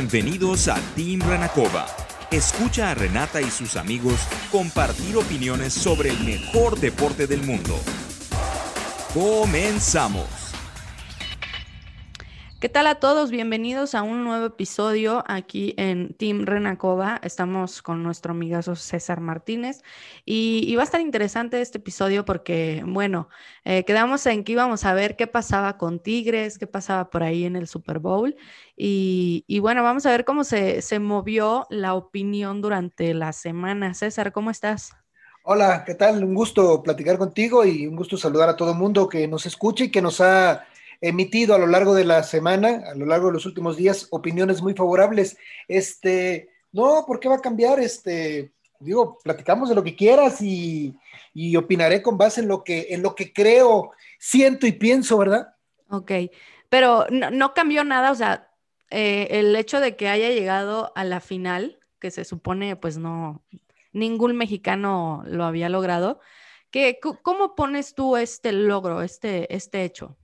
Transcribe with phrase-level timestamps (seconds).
[0.00, 1.84] Bienvenidos a Team Renacova.
[2.30, 4.14] Escucha a Renata y sus amigos
[4.50, 7.78] compartir opiniones sobre el mejor deporte del mundo.
[9.12, 10.49] Comenzamos.
[12.60, 13.30] ¿Qué tal a todos?
[13.30, 17.18] Bienvenidos a un nuevo episodio aquí en Team Renacova.
[17.22, 19.80] Estamos con nuestro amigazo César Martínez
[20.26, 23.30] y, va a estar interesante este episodio porque, bueno,
[23.64, 27.46] eh, quedamos en que íbamos a ver qué pasaba con Tigres, qué pasaba por ahí
[27.46, 28.36] en el Super Bowl
[28.76, 33.94] y, bueno, vamos a ver cómo se, movió la opinión durante la semana.
[33.94, 34.92] César, ¿cómo estás?
[35.44, 36.22] Hola, ¿qué tal?
[36.22, 39.90] Un gusto platicar contigo y un gusto saludar a todo mundo que nos escuche y
[39.90, 40.66] que nos ha
[41.00, 44.62] emitido a lo largo de la semana, a lo largo de los últimos días, opiniones
[44.62, 45.36] muy favorables.
[45.66, 47.80] Este, no, ¿por qué va a cambiar?
[47.80, 50.96] Este, digo, platicamos de lo que quieras y,
[51.56, 55.54] opinaré con base en lo que, en lo que creo, siento y pienso, ¿verdad?
[55.88, 56.12] Ok,
[56.68, 58.50] pero no, cambió nada, o sea,
[58.90, 63.42] eh, el hecho de que haya llegado a la final, que se supone, pues no,
[63.92, 66.20] ningún mexicano lo había logrado.
[66.70, 70.16] ¿Qué, ¿Cómo pones tú este logro, este, este hecho?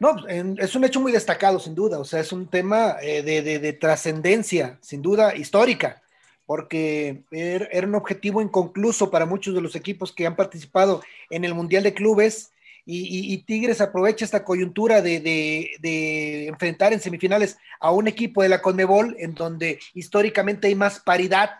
[0.00, 1.98] No, es un hecho muy destacado, sin duda.
[1.98, 6.02] O sea, es un tema eh, de, trascendencia, sin duda, histórica,
[6.46, 11.44] porque er, era, un objetivo inconcluso para muchos de los equipos que han participado en
[11.44, 12.52] el Mundial de Clubes.
[12.90, 19.14] Y, Tigres aprovecha esta coyuntura de, enfrentar en semifinales a un equipo de la Conmebol,
[19.18, 21.50] en donde históricamente hay más paridad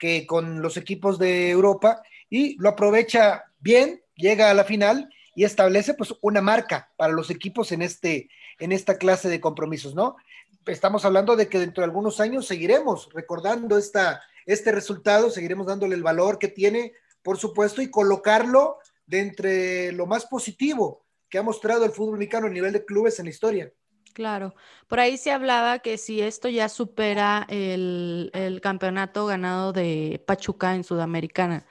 [0.00, 5.44] que con los equipos de Europa, y lo aprovecha bien, llega a la final y
[5.44, 10.16] establece pues una marca para los equipos en, este, en esta clase de compromisos, ¿no?
[10.64, 15.94] Estamos hablando de que dentro de algunos años seguiremos recordando esta, este resultado, seguiremos dándole
[15.94, 21.42] el valor que tiene, por supuesto, y colocarlo de entre lo más positivo que ha
[21.42, 23.72] mostrado el fútbol mexicano a nivel de clubes en la historia.
[24.14, 24.54] Claro,
[24.88, 30.74] por ahí se hablaba que si esto ya supera el, el campeonato ganado de Pachuca
[30.74, 31.66] en Sudamericana,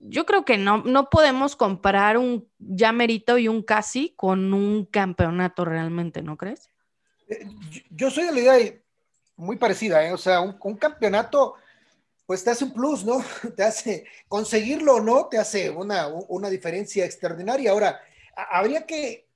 [0.00, 4.86] yo creo que no, no podemos comparar un ya merito y un casi con un
[4.86, 6.68] campeonato realmente, ¿no crees?
[7.28, 7.46] Eh,
[7.90, 8.74] yo soy de la idea
[9.36, 10.12] muy parecida, ¿eh?
[10.12, 11.54] o sea, un, campeonato
[12.26, 13.22] pues te hace un plus, ¿no?
[13.56, 17.70] Te hace conseguirlo o no, te hace una, una diferencia extraordinaria.
[17.70, 18.00] Ahora,
[18.34, 19.28] habría que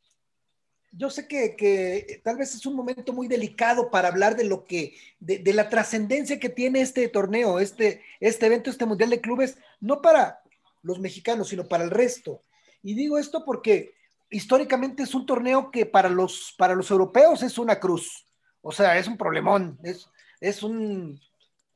[0.92, 4.96] yo sé que, tal vez es un momento muy delicado para hablar de lo que,
[5.20, 10.00] de, la trascendencia que tiene este torneo, este, este evento, este Mundial de Clubes, no
[10.00, 10.42] para
[10.82, 12.42] los mexicanos, sino para el resto.
[12.82, 13.94] Y digo esto porque
[14.30, 18.26] históricamente es un torneo que para los, para los europeos es una cruz,
[18.62, 20.08] o sea, es un problemón, es,
[20.40, 21.20] es, un,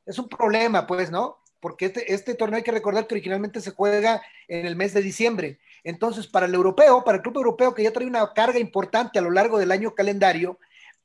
[0.05, 1.37] es un problema, pues, ¿no?
[1.59, 5.01] Porque este, este torneo hay que recordar que originalmente se juega en el mes de
[5.01, 9.19] diciembre entonces, para el europeo, para el club europeo que ya trae una carga importante
[9.19, 10.59] a lo largo del año calendario,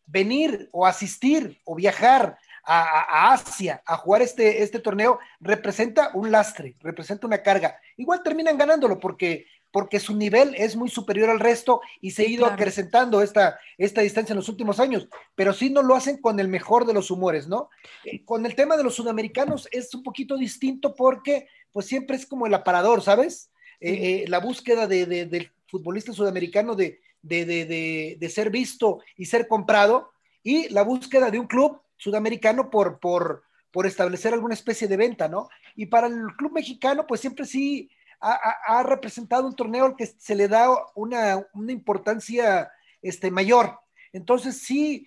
[0.07, 2.39] venir o asistir o viajar
[2.71, 7.81] a, Asia a jugar este, este torneo representa un lastre, representa una carga.
[7.97, 12.29] Igual terminan ganándolo porque, porque su nivel es muy superior al resto y se ha
[12.29, 16.39] ido acrecentando esta, esta distancia en los últimos años, pero sí no lo hacen con
[16.41, 17.71] el mejor de los humores, ¿no?
[18.05, 22.27] Eh, con el tema de los sudamericanos es un poquito distinto porque pues siempre es
[22.27, 23.51] como el aparador, ¿sabes?
[23.81, 30.11] Eh, eh, la búsqueda de, del futbolista sudamericano de, de, ser visto y ser comprado,
[30.43, 35.29] y la búsqueda de un club sudamericano por, por, por establecer alguna especie de venta,
[35.29, 35.49] ¿no?
[35.77, 37.91] Y para el club mexicano, pues siempre sí
[38.21, 43.79] ha, representado un torneo al que se le da una, una importancia este, mayor.
[44.13, 45.07] Entonces, sí,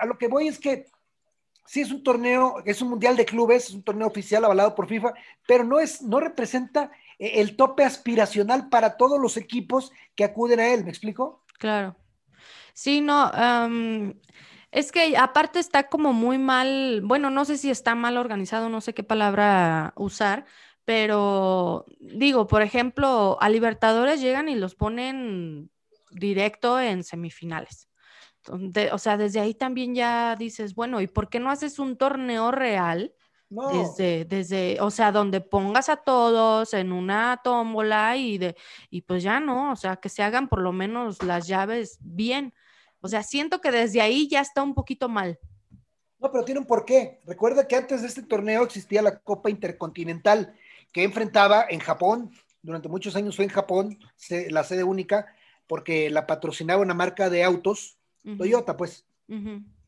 [0.00, 0.86] a lo que voy es que
[1.66, 4.88] sí es un torneo, es un mundial de clubes, es un torneo oficial avalado por
[4.88, 5.14] FIFA,
[5.46, 10.68] pero no es, no representa el tope aspiracional para todos los equipos que acuden a
[10.68, 11.44] él, ¿me explico?
[11.58, 11.96] Claro.
[12.72, 13.30] Sí, no,
[14.72, 18.80] es que aparte está como muy mal, bueno, no sé si está mal organizado, no
[18.80, 20.44] sé qué palabra usar,
[20.84, 25.70] pero digo, por ejemplo, a Libertadores llegan y los ponen
[26.10, 27.88] directo en semifinales.
[28.92, 32.50] o sea, desde ahí también ya dices, bueno, ¿y por qué no haces un torneo
[32.50, 33.14] real?
[33.72, 38.56] Desde, desde, o sea, donde pongas a todos en una tómbola y de,
[38.90, 42.52] y pues ya no, o sea, que se hagan por lo menos las llaves bien.
[43.00, 45.38] O sea, siento que desde ahí ya está un poquito mal.
[46.18, 47.20] No, pero tiene un porqué.
[47.26, 50.54] Recuerda que antes de este torneo existía la Copa Intercontinental
[50.90, 52.30] que enfrentaba en Japón,
[52.62, 53.98] durante muchos años fue en Japón,
[54.48, 55.26] la sede única,
[55.66, 57.98] porque la patrocinaba una marca de autos,
[58.38, 59.04] Toyota, pues.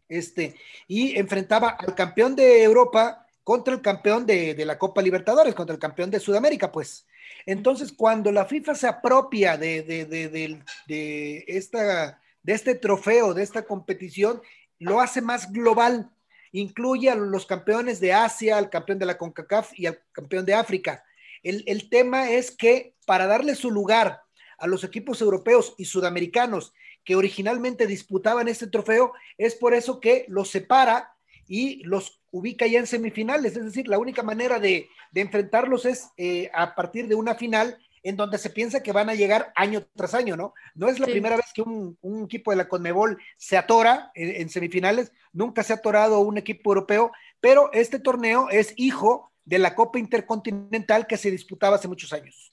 [0.09, 5.73] Este, y enfrentaba al campeón de Europa contra el campeón de, la Copa Libertadores, contra
[5.73, 7.07] el campeón de Sudamérica, pues.
[7.47, 14.43] Entonces, cuando la FIFA se apropia de, de, esta, de este trofeo, de esta competición,
[14.81, 16.11] lo hace más global.
[16.51, 20.55] Incluye a los campeones de Asia, al campeón de la CONCACAF y al campeón de
[20.55, 21.05] África.
[21.45, 24.23] El, el tema es que para darle su lugar
[24.59, 30.25] a los equipos europeos y sudamericanos que originalmente disputaban este trofeo, es por eso que
[30.27, 31.16] los separa
[31.49, 33.57] y los ubica ya en semifinales.
[33.57, 38.17] Es decir, la única manera de, enfrentarlos es eh, a partir de una final en
[38.17, 40.55] donde se piensa que van a llegar año tras año, ¿no?
[40.77, 45.11] No es la primera vez que un, equipo de la Conmebol se atora en, semifinales,
[45.33, 47.11] nunca se ha atorado un equipo europeo,
[47.41, 52.53] pero este torneo es hijo de la Copa Intercontinental que se disputaba hace muchos años.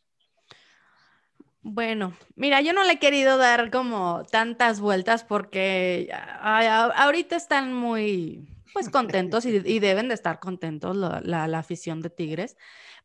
[1.61, 6.09] Bueno, mira, yo no le he querido dar como tantas vueltas porque
[6.41, 12.57] ahorita están muy, pues contentos y, deben de estar contentos la, afición de Tigres.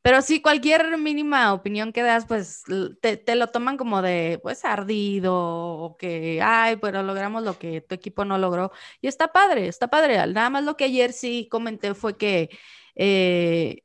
[0.02, 2.62] Pero sí, cualquier mínima opinión que das, pues
[3.00, 7.94] te, lo toman como de, pues, ardido o que, ay, pero logramos lo que tu
[7.94, 8.72] equipo no logró.
[9.00, 10.16] Y está padre, está padre.
[10.28, 12.48] Nada más lo que ayer sí comenté fue que
[12.94, 13.82] eh,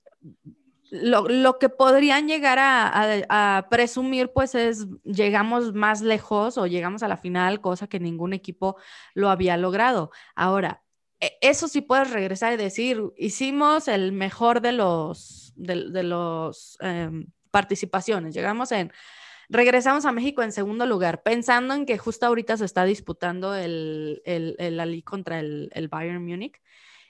[0.92, 7.08] lo, que podrían llegar a, a, presumir, pues, es llegamos más lejos o llegamos a
[7.08, 8.78] la final, cosa que ningún equipo
[9.16, 10.12] lo había logrado.
[10.36, 10.83] Ahora,
[11.42, 18.34] eso sí puedes regresar y decir, hicimos el mejor de los, de, los em, participaciones,
[18.34, 18.92] llegamos en,
[19.50, 24.22] regresamos a México en segundo lugar, pensando en que justo ahorita se está disputando el,
[24.26, 26.60] el, el contra el, el Bayern Múnich.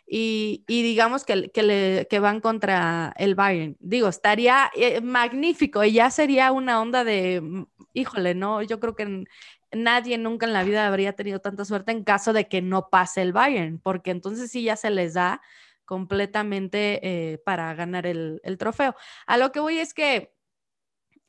[0.05, 3.77] Y, y, digamos que, que, le, que, van contra el Bayern.
[3.79, 8.95] Digo, estaría eh, magnífico y ya sería una onda de, mm, híjole, no, yo creo
[8.95, 9.23] que
[9.73, 13.21] nadie nunca en la vida habría tenido tanta suerte en caso de que no pase
[13.21, 15.41] el Bayern, porque entonces sí ya se les da
[15.85, 18.95] completamente eh, para ganar el, trofeo.
[19.27, 20.33] A lo que voy es que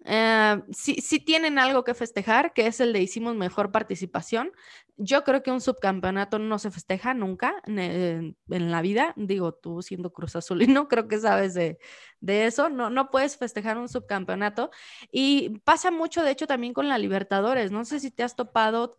[0.05, 4.53] eh, sí, tienen algo que festejar, que es el de hicimos mejor participación.
[4.97, 9.13] Yo creo que un subcampeonato no se festeja nunca en, la vida.
[9.17, 11.79] Digo, tú siendo Cruz Azul y no creo que sabes de,
[12.21, 12.69] eso.
[12.69, 14.71] No, no puedes festejar un subcampeonato.
[15.11, 17.73] Y pasa mucho, de hecho, también con la Libertadores.
[17.73, 18.97] No sé si te has topado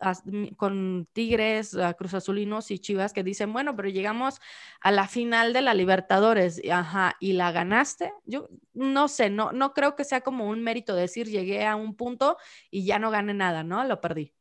[0.57, 4.41] con Tigres, Cruz Azulinos y Chivas que dicen, bueno, pero llegamos
[4.81, 6.61] a la final de la Libertadores.
[6.69, 8.11] Ajá, y la ganaste.
[8.25, 11.95] Yo no sé, no, no creo que sea como un mérito decir llegué a un
[11.95, 12.37] punto
[12.69, 13.83] y ya no gané nada, ¿no?
[13.85, 14.33] Lo perdí.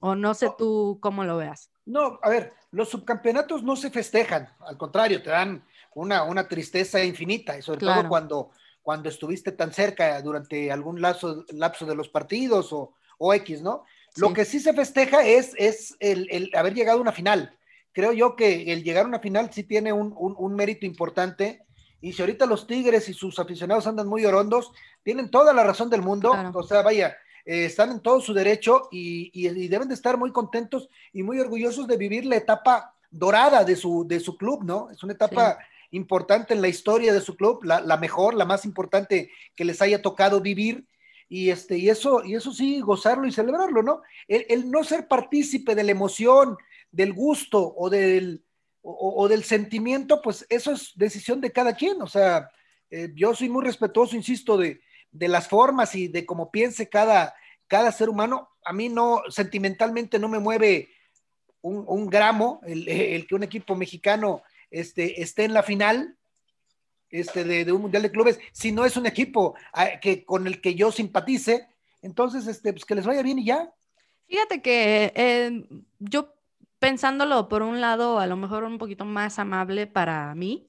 [0.00, 1.70] O no sé tú cómo lo veas.
[1.86, 5.64] No, a ver, los subcampeonatos no se festejan, al contrario, te dan
[5.94, 8.50] una, una tristeza infinita, y sobre todo cuando,
[8.82, 13.84] cuando estuviste tan cerca durante algún lapso, lapso de los partidos o, o X, ¿no?
[14.16, 17.56] Lo que sí se festeja es, es el, el, haber llegado a una final.
[17.92, 21.64] Creo yo que el llegar a una final sí tiene un, un, un mérito importante
[22.00, 24.72] y si ahorita los Tigres y sus aficionados andan muy orondos,
[25.02, 26.32] tienen toda la razón del mundo.
[26.54, 30.88] O sea, vaya, eh, están en todo su derecho y, deben de estar muy contentos
[31.12, 34.90] y muy orgullosos de vivir la etapa dorada de su, de su club, ¿no?
[34.90, 35.58] Es una etapa
[35.90, 40.00] importante en la historia de su club, la, mejor, la más importante que les haya
[40.02, 40.86] tocado vivir.
[41.28, 44.02] Y, este, y, eso, y eso sí, gozarlo y celebrarlo, ¿no?
[44.26, 46.56] el no ser partícipe de la emoción,
[46.90, 48.42] del gusto o del,
[48.82, 52.00] o, del sentimiento, pues eso es decisión de cada quien.
[52.02, 52.50] O sea,
[52.90, 54.80] eh, yo soy muy respetuoso, insisto, de,
[55.12, 57.34] las formas y de cómo piense cada,
[57.66, 58.48] cada ser humano.
[58.64, 60.90] A mí no, sentimentalmente no me mueve
[61.62, 66.16] un, gramo el, que un equipo mexicano este, esté en la final
[67.10, 70.60] este, de, un mundial de clubes, si no es un equipo ah, que, con el
[70.60, 71.68] que yo simpatice,
[72.02, 73.72] entonces este, pues que les vaya bien y ya.
[74.28, 75.66] Fíjate que eh,
[75.98, 76.34] yo
[76.78, 80.68] pensándolo por un lado, a lo mejor un poquito más amable para mí.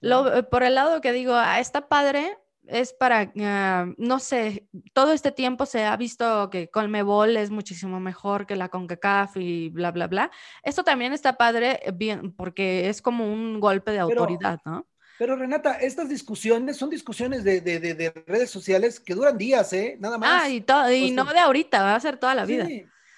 [0.00, 2.36] Lo, por el lado que digo, ah, está padre,
[2.66, 8.00] es para, ah, no sé, todo este tiempo se ha visto que Colmebol es muchísimo
[8.00, 10.30] mejor que la CONCACAF y bla, bla, bla.
[10.62, 14.86] Esto también está padre, eh, bien, porque es como un golpe de autoridad, ¿no?
[15.18, 19.96] Pero Renata, estas discusiones son discusiones de, de, de, redes sociales que duran días, ¿eh?
[20.00, 20.42] Nada más.
[20.44, 22.66] Ah, y, y no de ahorita, va a ser toda la vida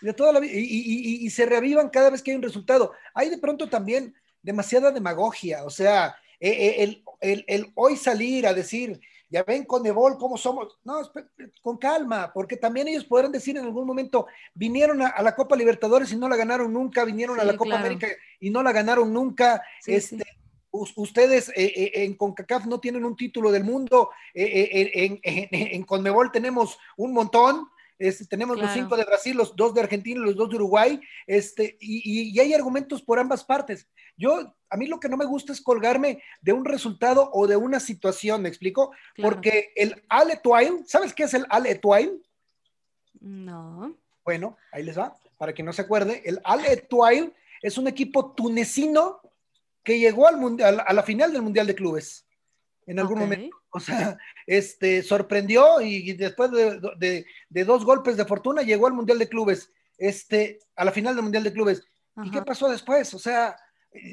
[0.01, 2.93] de toda la y, y, se reavivan cada vez que hay un resultado.
[3.15, 8.47] Hay de pronto también demasiada demagogia, o sea, e, e, el, el, el, hoy salir
[8.47, 11.01] a decir, ya ven con Nebol cómo somos, no,
[11.63, 16.13] con calma, porque también ellos podrán decir en algún momento, vinieron a, la Copa Libertadores
[16.13, 18.09] y no la ganaron nunca, vinieron a la Copa América
[18.41, 20.25] y no la ganaron nunca, este,
[20.97, 25.83] Ustedes eh, eh, en CONCACAF no tienen un título del mundo, eh, en, en, en
[25.85, 27.69] CONMEBOL tenemos un montón,
[27.99, 31.01] este, tenemos los cinco de Brasil, los dos de Argentina y los dos de Uruguay,
[31.27, 33.89] este, y, hay argumentos por ambas partes.
[34.17, 37.57] Yo, a mí lo que no me gusta es colgarme de un resultado o de
[37.57, 38.93] una situación, ¿me explico?
[39.21, 40.41] Porque el Ale
[40.87, 41.81] ¿sabes qué es el Ale
[43.21, 43.97] No.
[44.25, 46.87] Bueno, ahí les va, para que no se acuerde, el Ale
[47.63, 49.21] es un equipo tunecino
[49.83, 52.26] que llegó al mundial, a la final del Mundial de Clubes
[52.87, 53.57] en algún momento.
[53.77, 54.17] O sea,
[54.47, 60.61] este, sorprendió y, después de, dos golpes de fortuna llegó al Mundial de Clubes, este,
[60.75, 61.87] a la final del Mundial de Clubes.
[62.25, 63.13] ¿Y qué pasó después?
[63.13, 63.55] O sea,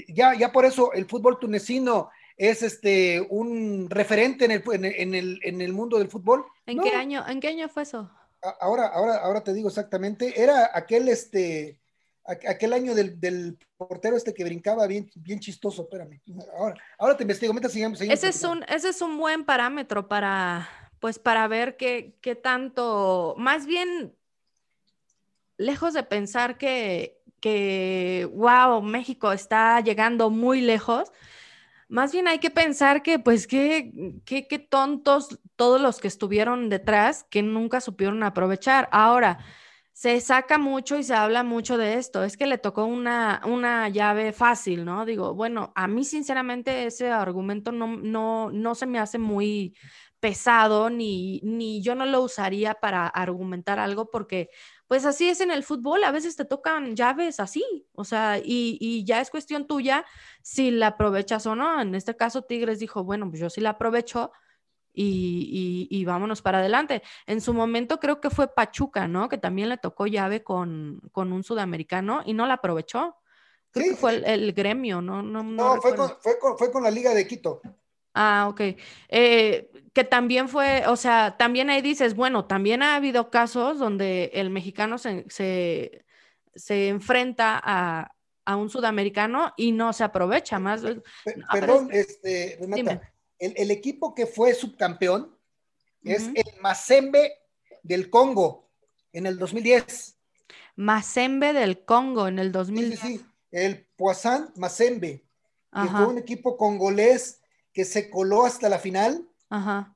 [0.10, 5.40] ya, ya por eso el fútbol tunecino es este un referente en el, en el,
[5.44, 6.46] en el mundo del fútbol.
[6.66, 8.12] ¿En qué año, en qué año fue eso?
[8.60, 10.42] Ahora, ahora, ahora te digo exactamente.
[10.42, 11.80] Era aquel este
[12.26, 16.22] aquel año del, portero este que brincaba bien, bien chistoso, espérame.
[16.58, 21.20] Ahora, ahora te investigo, seguimos, ese es un, ese es un buen parámetro para, pues,
[21.20, 24.16] para ver qué, qué tanto, más bien,
[25.58, 31.12] lejos de pensar que, que, wow, México está llegando muy lejos,
[31.90, 33.92] más bien hay que pensar que, pues, qué,
[34.24, 38.88] qué, qué tontos todos los que estuvieron detrás que nunca supieron aprovechar.
[38.92, 39.40] Ahora,
[39.94, 42.24] se saca mucho y se habla mucho de esto.
[42.24, 45.06] Es que le tocó una, una llave fácil, ¿no?
[45.06, 49.76] Digo, bueno, a mí sinceramente ese argumento no, no, no se me hace muy
[50.20, 54.50] pesado ni, ni yo no lo usaría para argumentar algo porque
[54.88, 58.78] pues así es en el fútbol, a veces te tocan llaves así, o sea, y,
[58.80, 60.06] y, ya es cuestión tuya
[60.42, 61.82] si la aprovechas o no.
[61.82, 64.32] En este caso, Tigres dijo, bueno, pues yo sí la aprovecho,
[64.94, 67.02] y, vámonos para adelante.
[67.26, 69.30] En su momento creo que fue Pachuca, ¿no?
[69.30, 73.18] Que también le tocó llave con, un sudamericano y no la aprovechó.
[73.72, 75.24] Creo que fue el, gremio, ¿no?
[75.24, 75.96] No, no, fue,
[76.72, 77.62] con, la Liga de Quito.
[78.14, 78.62] Ah, ok.
[79.10, 84.30] Eh, que también fue, o sea, también ahí dices, bueno, también ha habido casos donde
[84.34, 88.12] el mexicano se, se, enfrenta a,
[88.56, 90.84] un sudamericano y no se aprovecha más.
[91.52, 95.38] perdón, este, Renata, el, equipo que fue subcampeón
[96.04, 97.34] es el Mazembe
[97.82, 98.70] del Congo
[99.12, 100.16] en el 2010.
[100.76, 103.00] Mazembe del Congo en el 2010.
[103.00, 105.24] Sí, sí, el Poisson Mazembe,
[105.72, 109.28] que fue un equipo congolés que se coló hasta la final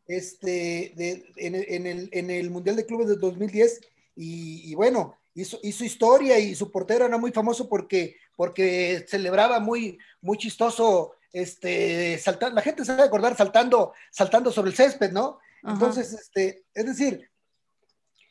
[0.06, 0.94] Este,
[1.36, 3.82] en, el, Mundial de Clubes del 2010
[4.16, 9.98] y, bueno, hizo, hizo, historia y su portero era muy famoso porque, porque celebraba muy,
[10.22, 15.12] muy chistoso este, saltar, la gente se va a acordar saltando, saltando sobre el césped,
[15.12, 15.40] ¿no?
[15.64, 17.30] Entonces, este, es decir,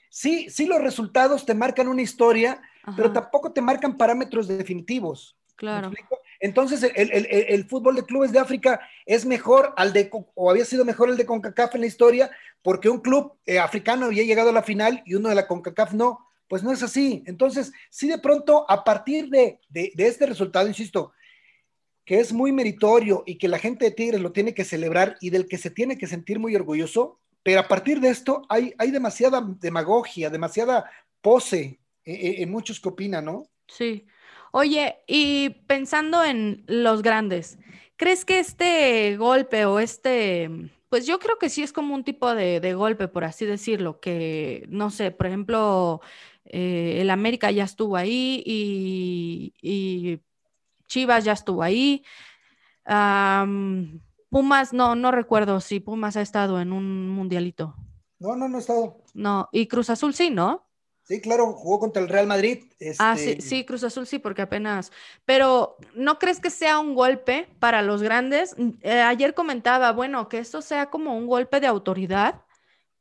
[0.09, 2.61] sí, sí los resultados te marcan una historia,
[2.97, 5.37] pero tampoco te marcan parámetros definitivos.
[5.57, 5.91] Claro.
[6.39, 11.09] Entonces, el, fútbol de clubes de África es mejor al de, o había sido mejor
[11.11, 12.31] el de CONCACAF en la historia,
[12.63, 15.93] porque un club eh, africano había llegado a la final y uno de la CONCACAF
[15.93, 16.27] no.
[16.49, 17.25] Pues no es así.
[17.27, 21.13] Entonces, sí de pronto, a partir de, de este resultado, insisto,
[22.07, 25.31] que es muy meritorio y que la gente de Tigres lo tiene que celebrar y
[25.31, 28.93] del que se tiene que sentir muy orgulloso, pero a partir de esto hay, hay
[28.93, 30.89] demasiada demagogia, demasiada
[31.21, 33.49] pose eh, eh, en, muchos que opinan, ¿no?
[33.67, 34.07] Sí.
[34.53, 37.59] Oye, y pensando en los grandes,
[37.97, 40.49] ¿crees que este golpe o este,
[40.89, 44.65] pues yo creo que sí es como un tipo de, golpe, por así decirlo, que,
[44.69, 46.01] no sé, por ejemplo,
[46.45, 50.21] eh, el América ya estuvo ahí y
[50.87, 52.05] Chivas ya estuvo ahí.
[54.31, 57.75] Pumas, no, no recuerdo si Pumas ha estado en un mundialito.
[58.19, 58.99] No, no, no ha estado.
[59.15, 60.67] No, y Cruz Azul sí, ¿no?
[61.03, 62.65] Sí, claro, jugó contra el Real Madrid.
[62.99, 64.91] Ah, sí, este, sí, Cruz Azul sí, porque apenas.
[65.25, 68.57] Pero, ¿no crees que sea un golpe para los grandes?
[68.81, 72.43] Eh, ayer comentaba, bueno, que esto sea como un golpe de autoridad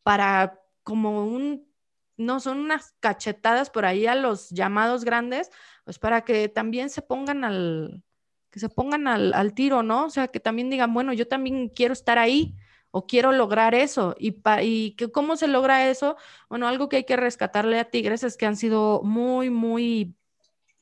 [0.03, 1.67] para como un,
[2.15, 5.49] no, son unas cachetadas por ahí a los llamados grandes,
[5.85, 8.03] pues para que también se pongan al,
[8.49, 10.05] que se pongan al, tiro, ¿no?
[10.05, 12.55] O sea, que también digan, bueno, yo también quiero estar ahí
[12.89, 14.15] o quiero lograr eso.
[14.19, 16.17] Y, y que, cómo se logra eso,
[16.49, 20.15] bueno, algo que hay que rescatarle a Tigres es que han sido muy, muy,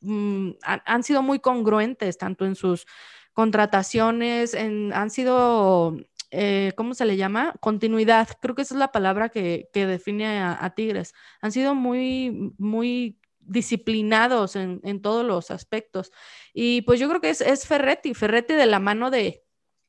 [0.02, 2.86] mm, han, sido muy congruentes, tanto en sus
[3.34, 5.98] contrataciones, en, han sido
[6.32, 7.54] eh, ¿cómo se le llama?
[7.60, 8.30] Continuidad.
[8.42, 11.14] Creo que esa es la palabra que, define a, a, Tigres.
[11.42, 16.12] Han sido muy, muy disciplinados en, todos los aspectos.
[16.54, 19.44] Y pues yo creo que es, es Ferretti, Ferretti de la mano de,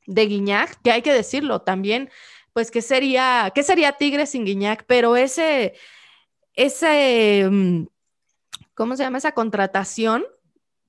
[0.07, 2.11] de Guiñac, que hay que decirlo también,
[2.53, 4.85] pues que sería, ¿qué sería Tigre sin Guiñac?
[4.87, 5.75] Pero ese,
[6.55, 7.87] ese, mm,
[8.75, 9.19] ¿cómo se llama?
[9.19, 10.25] Esa contratación,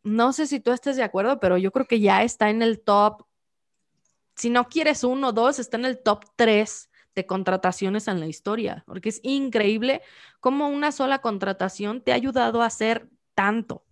[0.04, 2.82] no sé si tú estés de acuerdo, pero yo creo que ya está en el
[2.82, 3.26] top,
[4.36, 8.28] si no quieres uno o dos, está en el top tres de contrataciones en la
[8.28, 10.02] historia, porque es increíble
[10.40, 13.84] cómo una sola contratación te ha ayudado a hacer tanto.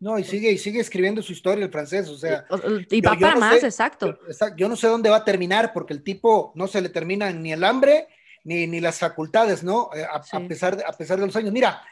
[0.00, 2.44] No, y sigue, y sigue escribiendo su historia el francés, o sea.
[2.90, 4.18] Y, va para más, exacto.
[4.56, 7.52] Yo, no sé dónde va a terminar, porque el tipo no se le termina ni
[7.52, 8.08] el hambre
[8.42, 9.90] ni, ni las facultades, ¿no?
[9.94, 11.52] Eh, a, pesar de, a pesar de los años.
[11.52, 11.82] Mira,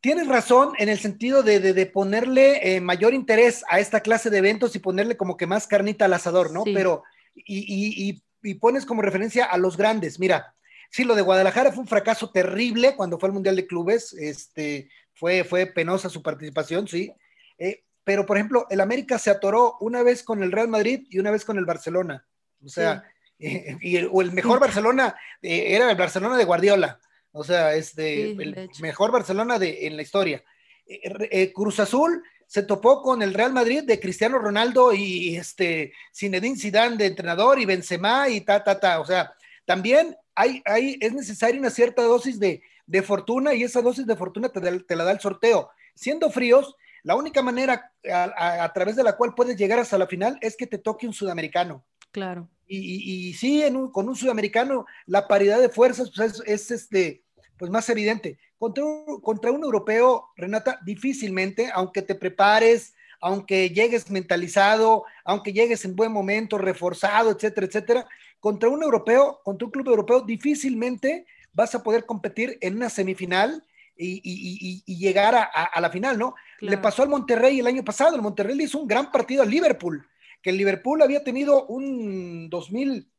[0.00, 4.74] Tienes razón en el sentido de, ponerle eh, mayor interés a esta clase de eventos
[4.74, 6.64] y ponerle como que más carnita al asador, ¿no?
[6.64, 7.02] Pero,
[7.34, 8.22] y, y,
[8.60, 10.18] pones como referencia a los grandes.
[10.18, 10.54] Mira,
[10.90, 14.90] sí, lo de Guadalajara fue un fracaso terrible cuando fue al Mundial de Clubes, este,
[15.14, 17.12] fue, fue penosa su participación, sí.
[17.58, 21.18] Eh, pero, por ejemplo, el América se atoró una vez con el Real Madrid y
[21.18, 22.26] una vez con el Barcelona.
[22.64, 23.04] O sea,
[23.38, 27.00] eh, y el, o el mejor Barcelona era el Barcelona de Guardiola.
[27.32, 30.42] O sea, este, el mejor Barcelona de, en la historia.
[30.86, 35.92] Eh, eh, Cruz Azul se topó con el Real Madrid de Cristiano Ronaldo y este
[36.12, 38.98] Zinedine Zidane de entrenador y Benzema y ta, ta, ta.
[38.98, 39.32] O sea,
[39.64, 42.60] también hay, hay, es necesaria una cierta dosis de,
[43.04, 45.70] fortuna y esa dosis de fortuna te, la da el sorteo.
[45.94, 50.36] Siendo fríos, la única manera a, través de la cual puedes llegar hasta la final
[50.40, 51.84] es que te toque un sudamericano.
[52.10, 52.48] Claro.
[52.66, 57.22] Y, sí, con un sudamericano la paridad de fuerzas pues, es, este,
[57.56, 58.38] pues más evidente.
[58.60, 65.86] Contra un, contra un europeo, Renata, difícilmente, aunque te prepares, aunque llegues mentalizado, aunque llegues
[65.86, 68.06] en buen momento, reforzado, etcétera, etcétera,
[68.38, 71.24] contra un europeo, contra un club europeo, difícilmente
[71.54, 73.64] vas a poder competir en una semifinal
[73.96, 76.34] y, llegar a, la final, ¿no?
[76.60, 79.50] Le pasó al Monterrey el año pasado, el Monterrey le hizo un gran partido al
[79.50, 80.06] Liverpool
[80.42, 83.10] que el Liverpool había tenido un 2000,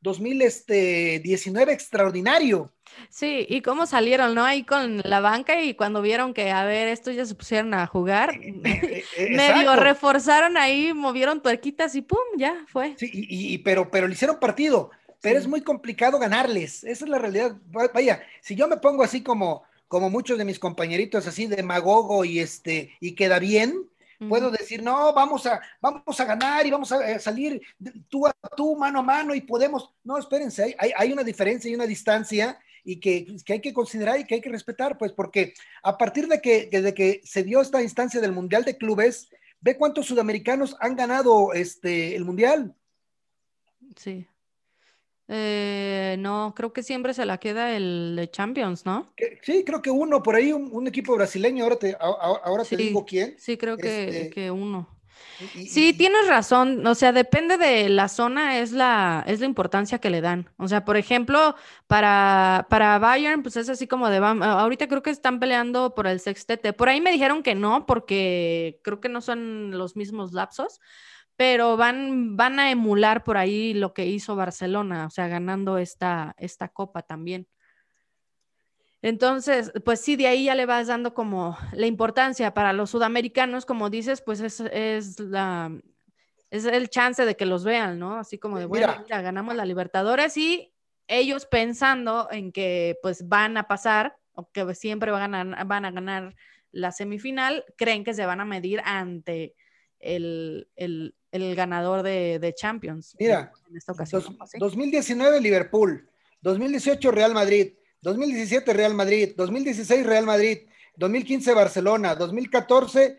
[0.00, 2.72] 2019 extraordinario.
[3.08, 4.44] Sí, y cómo salieron, ¿no?
[4.44, 7.86] Ahí con la banca y cuando vieron que, a ver, estos ya se pusieron a
[7.86, 12.18] jugar, eh, eh, eh, medio reforzaron ahí, movieron tuerquitas y ¡pum!
[12.36, 12.94] Ya fue.
[12.98, 14.90] Sí, y, pero, pero le hicieron partido,
[15.20, 17.56] pero es muy complicado ganarles, esa es la realidad.
[17.94, 22.40] Vaya, si yo me pongo así como, como muchos de mis compañeritos, así demagogo y,
[22.40, 23.89] este, y queda bien,
[24.28, 27.62] Puedo decir, no, vamos a, vamos a ganar y vamos a eh, salir
[28.08, 29.94] tú a tú, mano a mano y podemos.
[30.04, 34.18] No, espérense, hay, hay una diferencia y una distancia y que, que, hay que considerar
[34.20, 37.60] y que hay que respetar, pues porque a partir de que, de que se dio
[37.60, 42.74] esta instancia del Mundial de Clubes, ve cuántos sudamericanos han ganado este, el Mundial.
[43.96, 44.26] Sí.
[45.32, 49.12] Eh, no, creo que siempre se la queda el de Champions, ¿no?
[49.42, 53.36] Sí, creo que uno, por ahí un, equipo brasileño, ahora te, ahora te digo quién.
[53.38, 54.88] Sí, creo que, este, uno.
[55.68, 60.10] sí, tienes razón, o sea, depende de la zona, es la, es la importancia que
[60.10, 60.50] le dan.
[60.56, 61.54] O sea, por ejemplo,
[61.86, 66.18] para, para Bayern, pues es así como de, ahorita creo que están peleando por el
[66.18, 66.72] sextete.
[66.72, 70.80] Por ahí me dijeron que no, porque creo que no son los mismos lapsos,
[71.40, 76.34] pero van, van a emular por ahí lo que hizo Barcelona, o sea, ganando esta,
[76.36, 77.48] esta copa también.
[79.00, 83.64] Entonces, pues sí, de ahí ya le vas dando como la importancia para los sudamericanos,
[83.64, 85.72] como dices, pues es, es la,
[86.50, 88.18] es el chance de que los vean, ¿no?
[88.18, 90.74] Así como de, bueno, mira, ganamos la Libertadores y
[91.06, 95.90] ellos pensando en que pues van a pasar o que siempre van a, van a
[95.90, 96.36] ganar
[96.70, 99.54] la semifinal, creen que se van a medir ante
[100.00, 101.14] el, el
[101.54, 103.16] ganador de, Champions.
[103.18, 104.36] Mira, en esta ocasión.
[104.58, 106.08] 2019 Liverpool,
[106.42, 110.58] 2018 Real Madrid, 2017 Real Madrid, 2016 Real Madrid,
[110.96, 113.18] 2015 Barcelona, 2014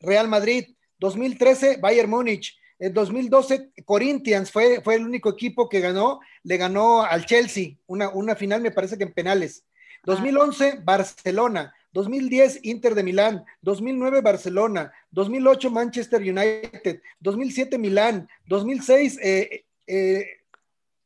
[0.00, 6.20] Real Madrid, 2013 Bayern Múnich, en 2012 Corinthians fue, fue el único equipo que ganó,
[6.42, 9.64] le ganó al Chelsea, una, una final me parece que en penales.
[10.04, 10.80] 2011 ah.
[10.82, 20.26] Barcelona, 2010 Inter de Milán, 2009 Barcelona, 2008 Manchester United, 2007 Milán, 2006 eh, eh,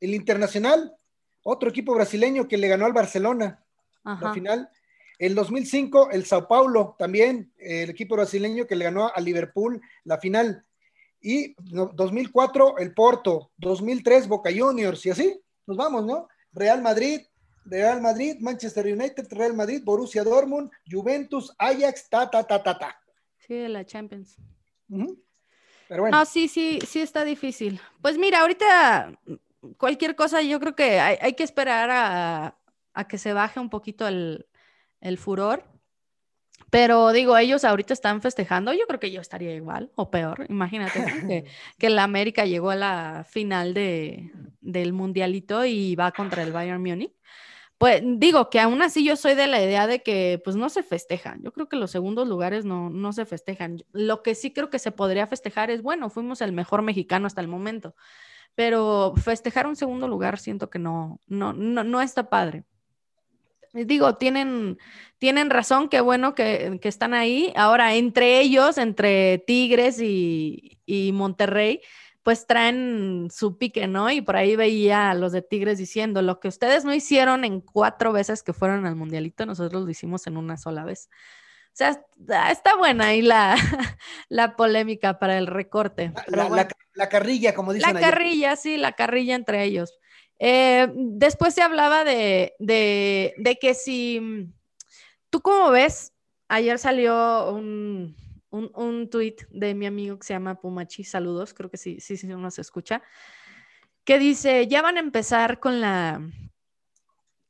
[0.00, 0.94] el Internacional,
[1.42, 3.62] otro equipo brasileño que le ganó al Barcelona
[4.04, 4.68] la final.
[5.18, 10.18] El 2005 el Sao Paulo también, el equipo brasileño que le ganó al Liverpool la
[10.18, 10.64] final.
[11.20, 16.28] Y 2004 el Porto, 2003 Boca Juniors y así nos vamos, ¿no?
[16.52, 17.22] Real Madrid,
[17.64, 23.00] Real Madrid, Manchester United, Real Madrid, Borussia Dortmund, Juventus, Ajax, ta, ta, ta, ta, ta.
[23.38, 24.36] Sí, de la Champions.
[25.88, 26.18] Pero bueno.
[26.18, 27.80] No, sí, sí, sí está difícil.
[28.00, 29.18] Pues mira, ahorita
[29.76, 34.46] cualquier cosa yo creo que hay, que esperar a, que se baje un poquito el,
[35.18, 35.64] furor.
[36.70, 40.46] Pero digo, ellos ahorita están festejando, yo creo que yo estaría igual o peor.
[40.48, 41.44] Imagínate que,
[41.78, 46.82] que la América llegó a la final de, del mundialito y va contra el Bayern
[46.82, 47.12] Múnich.
[47.84, 50.82] Pues digo que aún así yo soy de la idea de que pues no se
[50.82, 51.42] festejan.
[51.42, 53.84] Yo creo que los segundos lugares no, no se festejan.
[53.92, 57.42] Lo que sí creo que se podría festejar es, bueno, fuimos el mejor mexicano hasta
[57.42, 57.94] el momento,
[58.54, 62.64] pero festejar un segundo lugar siento que no, no, no, no está padre.
[63.74, 64.78] Digo, tienen,
[65.18, 67.52] tienen razón, qué bueno que, que, están ahí.
[67.54, 71.82] Ahora, entre ellos, entre Tigres y, y Monterrey,
[72.24, 74.10] pues traen su pique, ¿no?
[74.10, 77.60] Y por ahí veía a los de Tigres diciendo, lo que ustedes no hicieron en
[77.60, 81.10] cuatro veces que fueron al Mundialito, nosotros lo hicimos en una sola vez.
[81.66, 82.00] O sea,
[82.50, 83.56] está buena ahí la,
[84.30, 86.14] la polémica para el recorte.
[86.94, 87.92] La, carrilla, como dicen.
[87.92, 89.92] La carrilla, sí, la carrilla entre ellos.
[90.38, 94.48] Eh, después se hablaba de, de, de que si,
[95.28, 96.14] ¿tú cómo ves?
[96.48, 98.16] Ayer salió un,
[98.54, 102.16] un, un tuit de mi amigo que se llama Pumachi, saludos, creo que sí, sí,
[102.16, 103.02] sí, uno se escucha,
[104.04, 106.22] que dice, ya van a empezar con la,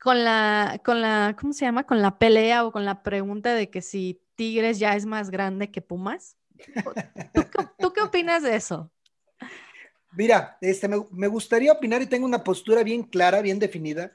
[0.00, 1.84] con la, con la, ¿cómo se llama?
[1.84, 5.70] Con la pelea o con la pregunta de que si Tigres ya es más grande
[5.70, 6.36] que Pumas.
[7.78, 8.90] ¿Tú, qué opinas de eso?
[10.12, 14.12] Mira, este, me, gustaría opinar y tengo una postura bien clara, bien definida,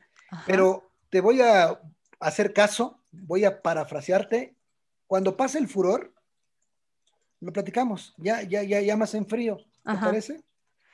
[0.47, 1.79] pero te voy a
[2.19, 4.55] hacer caso, voy a parafrasearte.
[5.07, 6.13] Cuando pase el furor,
[7.39, 10.41] lo platicamos, ya, ya, ya, ya más en frío, ¿te parece?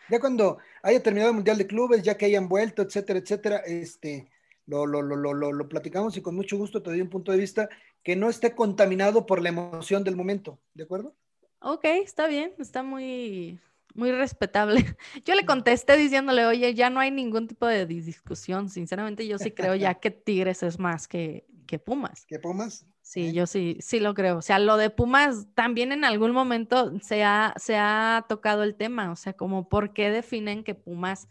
[0.10, 4.30] Ya cuando haya terminado el Mundial de Clubes, ya que hayan vuelto, etcétera, etcétera, este,
[4.68, 7.70] lo, lo, lo, lo, platicamos y con mucho gusto te doy un punto de vista
[8.04, 11.16] que no esté contaminado por la emoción del momento, ¿de acuerdo?
[11.60, 13.60] Ok, está bien, está muy,
[13.96, 14.86] muy respetable.
[15.26, 18.70] Yo le contesté diciéndole, oye, ya no hay ningún tipo de discusión.
[18.70, 22.26] Sinceramente, yo sí creo ya que Tigres es más que, que Pumas.
[22.28, 22.86] ¿Que Pumas?
[23.06, 24.38] Sí, yo sí, sí lo creo.
[24.38, 28.74] O sea, lo de Pumas también en algún momento se ha, se ha tocado el
[28.74, 31.30] tema, o sea, como por qué definen que Pumas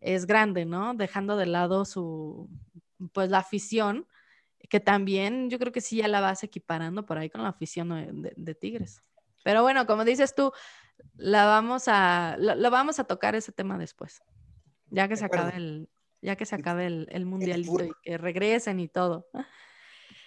[0.00, 0.94] es grande, ¿no?
[0.94, 2.50] Dejando de lado su,
[3.12, 4.08] pues la afición,
[4.68, 8.20] que también yo creo que sí ya la vas equiparando por ahí con la afición
[8.20, 9.00] de, Tigres.
[9.44, 10.50] Pero bueno, como dices tú,
[11.14, 14.24] la vamos a, lo, vamos a tocar ese tema después,
[14.90, 15.88] ya que se acabe el,
[16.20, 19.28] ya que se acabe el, el mundialito y que regresen y todo.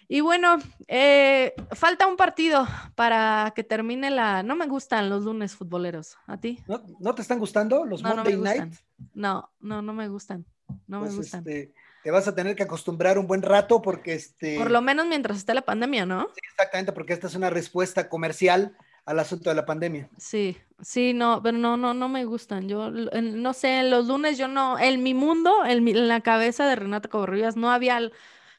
[0.08, 4.44] Y bueno, eh, falta un partido para que termine la.
[4.44, 6.18] No me gustan los lunes futboleros.
[6.28, 6.60] ¿A ti?
[6.68, 8.74] ¿No, te están gustando los Monday Night?
[9.14, 10.46] No, no, no me gustan.
[10.88, 11.40] No me pues, gustan.
[11.40, 14.58] Este, te vas a tener que acostumbrar un buen rato porque este.
[14.58, 16.28] Por lo menos mientras esté la pandemia, ¿no?
[16.36, 20.10] Sí, exactamente, porque esta es una respuesta comercial al asunto de la pandemia.
[20.18, 22.68] Sí, sí, no, pero no, no, no me gustan.
[22.68, 27.10] Yo no sé, los lunes yo no, en mi mundo, en, la cabeza de Renata
[27.10, 28.00] Covarrubias no había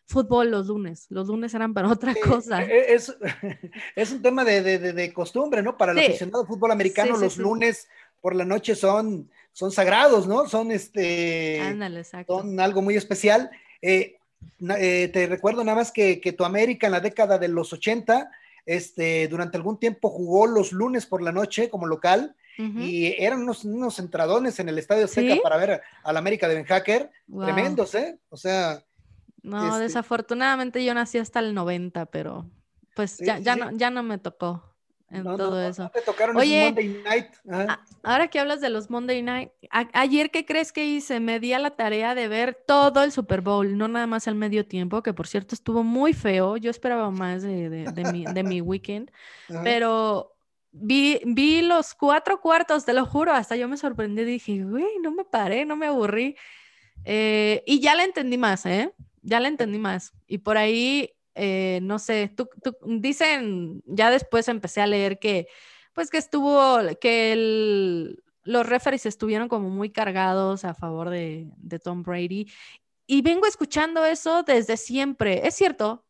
[0.06, 1.06] fútbol los lunes.
[1.10, 2.62] Los lunes eran para otra cosa.
[2.62, 3.14] E, es,
[3.96, 5.76] es, un tema de, de, de, costumbre, ¿no?
[5.76, 7.88] Para el aficionado de fútbol americano, los lunes
[8.20, 10.48] por la noche son, son sagrados, ¿no?
[10.48, 11.60] Son este.
[11.60, 12.38] Ándale, exacto.
[12.38, 13.50] Son algo muy especial.
[13.82, 14.16] Eh,
[14.78, 18.30] eh, te recuerdo nada más que, que, tu América en la década de los 80,
[18.64, 22.34] este, durante algún tiempo jugó los lunes por la noche como local.
[22.58, 26.64] Y eran unos, unos entradones en el Estadio Seca para ver al América de Ben
[26.64, 27.10] Hacker.
[27.44, 28.18] Tremendos, ¿eh?
[28.30, 28.82] O sea,
[29.46, 32.50] no, este desafortunadamente yo nací hasta el 90, pero
[32.94, 34.74] pues ya, ya, No, ya no me tocó
[35.08, 35.84] en todo eso.
[35.84, 37.26] No te tocaron Oye, Monday Night.
[38.02, 41.20] ahora que hablas de los Monday Night, ayer, ¿qué crees que hice?
[41.20, 44.34] Me di a la tarea de ver todo el Super Bowl, no nada más el
[44.34, 46.56] medio tiempo, que por cierto estuvo muy feo.
[46.56, 49.12] Yo esperaba más de, de, mi, de mi weekend,
[49.62, 50.34] pero
[50.72, 55.12] vi, vi los cuatro cuartos, te lo juro, hasta yo me sorprendí, dije, güey, no
[55.12, 56.36] me paré, no me aburrí.
[57.04, 58.92] Eh, y ya la entendí más, ¿eh?
[59.26, 60.12] Ya la entendí más.
[60.26, 62.48] Y por ahí, eh, no sé, tú,
[62.84, 65.48] dicen, ya después empecé a leer que,
[65.92, 71.50] pues que estuvo, que los referees estuvieron como muy cargados a favor de,
[71.82, 72.50] Tom Brady.
[73.06, 75.46] Y vengo escuchando eso desde siempre.
[75.46, 76.04] Es cierto,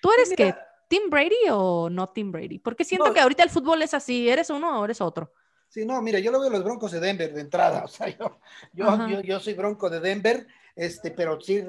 [0.00, 0.54] ¿tú eres que
[0.88, 2.58] Tim Brady o no Tim Brady?
[2.58, 5.32] Porque siento que ahorita el fútbol es así, ¿eres uno o eres otro?
[5.68, 8.40] Sí, no, mira, yo lo veo los Broncos de Denver de entrada, o sea, yo,
[8.72, 11.62] yo, yo soy Bronco de Denver este, pero sí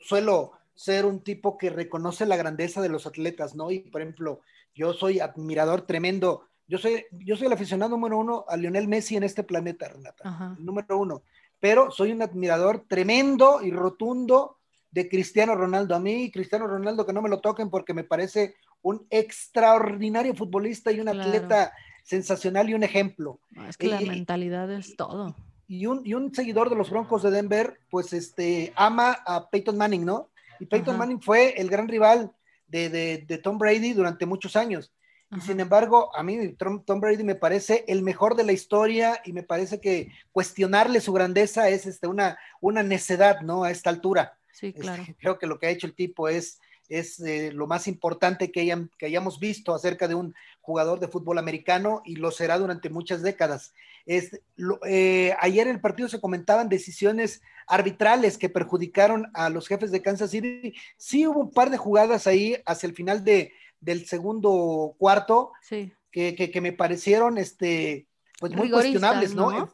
[0.00, 3.70] suelo ser un tipo que reconoce la grandeza de los atletas, ¿no?
[3.70, 4.40] Y por ejemplo,
[4.74, 9.16] yo soy admirador tremendo, yo soy, yo soy el aficionado número uno a Lionel Messi
[9.16, 11.22] en este planeta, Renata, número uno,
[11.58, 14.58] pero soy un admirador tremendo y rotundo
[14.90, 15.96] de Cristiano Ronaldo.
[15.96, 20.92] A mí, Cristiano Ronaldo, que no me lo toquen porque me parece un extraordinario futbolista
[20.92, 21.72] y un atleta
[22.04, 23.40] sensacional y un ejemplo.
[23.68, 25.34] Es que la mentalidad es todo
[25.68, 30.30] y un, seguidor de los Broncos de Denver, pues este, ama a Peyton Manning, ¿no?
[30.58, 32.32] Y Peyton Manning fue el gran rival
[32.66, 34.92] de, Tom Brady durante muchos años.
[35.36, 39.34] Y sin embargo, a mí Tom, Brady me parece el mejor de la historia y
[39.34, 43.62] me parece que cuestionarle su grandeza es este, una, una necedad, ¿no?
[43.62, 44.38] A esta altura.
[44.50, 45.04] Sí, claro.
[45.18, 48.60] creo que lo que ha hecho el tipo es, es eh, lo más importante que,
[48.60, 52.90] hayan, que hayamos visto acerca de un jugador de fútbol americano y lo será durante
[52.90, 53.74] muchas décadas.
[54.06, 54.40] Es,
[54.86, 60.02] eh, ayer en el partido se comentaban decisiones arbitrales que perjudicaron a los jefes de
[60.02, 60.74] Kansas City.
[60.96, 65.52] Sí hubo un par de jugadas ahí hacia el final de, del segundo cuarto
[66.10, 68.06] que, me parecieron este,
[68.38, 69.68] pues muy cuestionables, ¿no?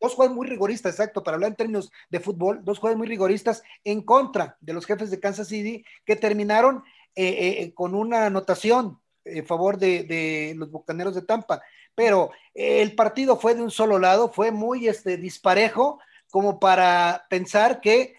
[0.00, 3.62] dos juegos muy rigoristas, exacto, para hablar en términos de fútbol, dos juegos muy rigoristas
[3.84, 6.82] en contra de los jefes de Kansas City que terminaron
[7.14, 11.62] eh, eh, con una anotación en favor de, los Bucaneros de Tampa.
[11.94, 17.80] Pero el partido fue de un solo lado, fue muy este, disparejo como para pensar
[17.80, 18.16] que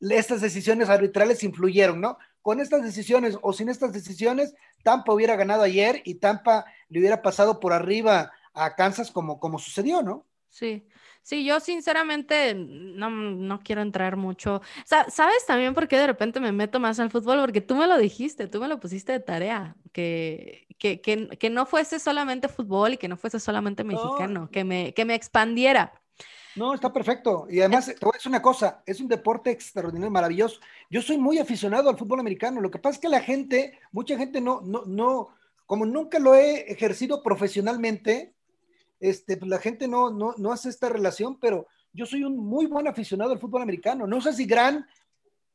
[0.00, 2.18] estas decisiones arbitrales influyeron, ¿no?
[2.40, 7.20] Con estas decisiones o sin estas decisiones, Tampa hubiera ganado ayer y Tampa le hubiera
[7.20, 10.26] pasado por arriba a Kansas como, como sucedió, ¿no?
[10.48, 10.88] Sí.
[11.22, 14.62] Sí, yo sinceramente no, no quiero entrar mucho.
[14.84, 17.40] ¿Sabes también por qué de repente me meto más al fútbol?
[17.40, 21.66] Porque tú me lo dijiste, tú me lo pusiste de tarea, que, que, que, no
[21.66, 26.00] fuese solamente fútbol y que no fuese solamente mexicano, que, me, que me expandiera.
[26.54, 27.48] No, está perfecto.
[27.50, 30.60] Y además, te voy a decir una cosa, es un deporte extraordinario, maravilloso.
[30.88, 32.60] Yo soy muy aficionado al fútbol americano.
[32.60, 35.30] Lo que pasa es que la gente, mucha gente no, no, no,
[35.66, 38.35] como nunca lo he ejercido profesionalmente,
[39.00, 42.66] este, pues, la gente no, no, no hace esta relación, pero yo soy un muy
[42.66, 44.06] buen aficionado al fútbol americano.
[44.06, 44.86] No sé si gran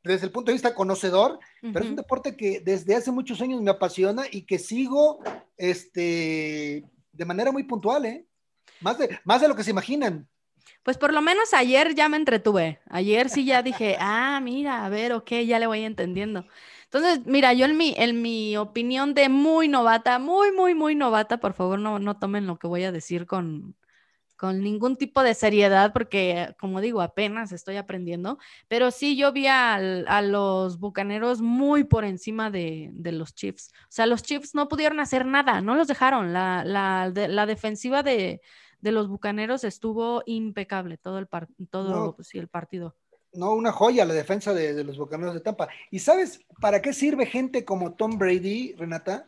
[0.03, 3.61] desde el punto de vista conocedor, pero es un deporte que desde hace muchos años
[3.61, 5.19] me apasiona y que sigo
[5.57, 8.25] este, de manera muy puntual, ¿eh?
[8.79, 10.27] Más de, más de lo que se imaginan.
[10.83, 12.79] Pues por lo menos ayer ya me entretuve.
[12.89, 16.45] Ayer sí ya dije, ah, mira, a ver, ok, ya le voy entendiendo.
[16.93, 21.39] Entonces, mira, yo en mi, en mi opinión de muy novata, muy, muy, muy novata,
[21.39, 23.77] por favor no, no tomen lo que voy a decir con,
[24.35, 29.47] con ningún tipo de seriedad, porque como digo, apenas estoy aprendiendo, pero sí yo vi
[29.47, 29.79] a,
[30.21, 33.71] los Bucaneros muy por encima de, los Chiefs.
[33.83, 36.33] O sea, los Chiefs no pudieron hacer nada, no los dejaron.
[36.33, 38.41] La, la, la defensiva de,
[38.81, 41.29] los Bucaneros estuvo impecable todo el,
[41.69, 42.97] todo, sí, el partido
[43.33, 45.69] no, una joya la defensa de, los Bucaneros de Tampa.
[45.89, 49.27] ¿Y sabes para qué sirve gente como Tom Brady, Renata?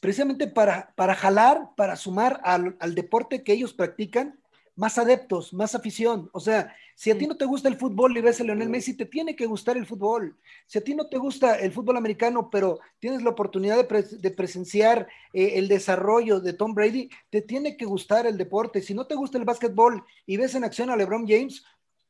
[0.00, 4.38] Precisamente para, para jalar, para sumar al, deporte que ellos practican
[4.76, 6.30] más adeptos, más afición.
[6.32, 8.96] O sea, si a ti no te gusta el fútbol y ves a Leonel Messi,
[8.96, 10.38] te tiene que gustar el fútbol.
[10.66, 15.06] Si a ti no te gusta el fútbol americano, pero tienes la oportunidad de, presenciar
[15.34, 18.80] eh, el desarrollo de Tom Brady, te tiene que gustar el deporte.
[18.80, 21.62] Si no te gusta el básquetbol y ves en acción a LeBron James,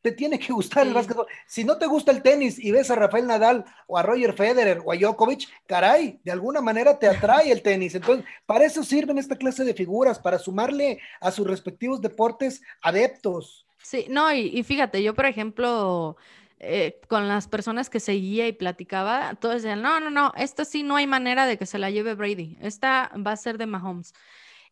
[0.02, 1.26] te tiene que gustar el básquetbol.
[1.46, 4.80] Si no te gusta el tenis y ves a Rafael Nadal o a Roger Federer
[4.84, 7.94] o a Djokovic, caray, de alguna manera te atrae el tenis.
[7.94, 13.66] Entonces, para eso sirven esta clase de figuras, para sumarle a sus respectivos deportes adeptos.
[13.82, 16.16] Sí, no, y, fíjate, yo por ejemplo,
[16.58, 20.82] eh, con las personas que seguía y platicaba, todos decían, no, no, no, esta sí
[20.82, 24.12] no hay manera de que se la lleve Brady, esta va a ser de Mahomes.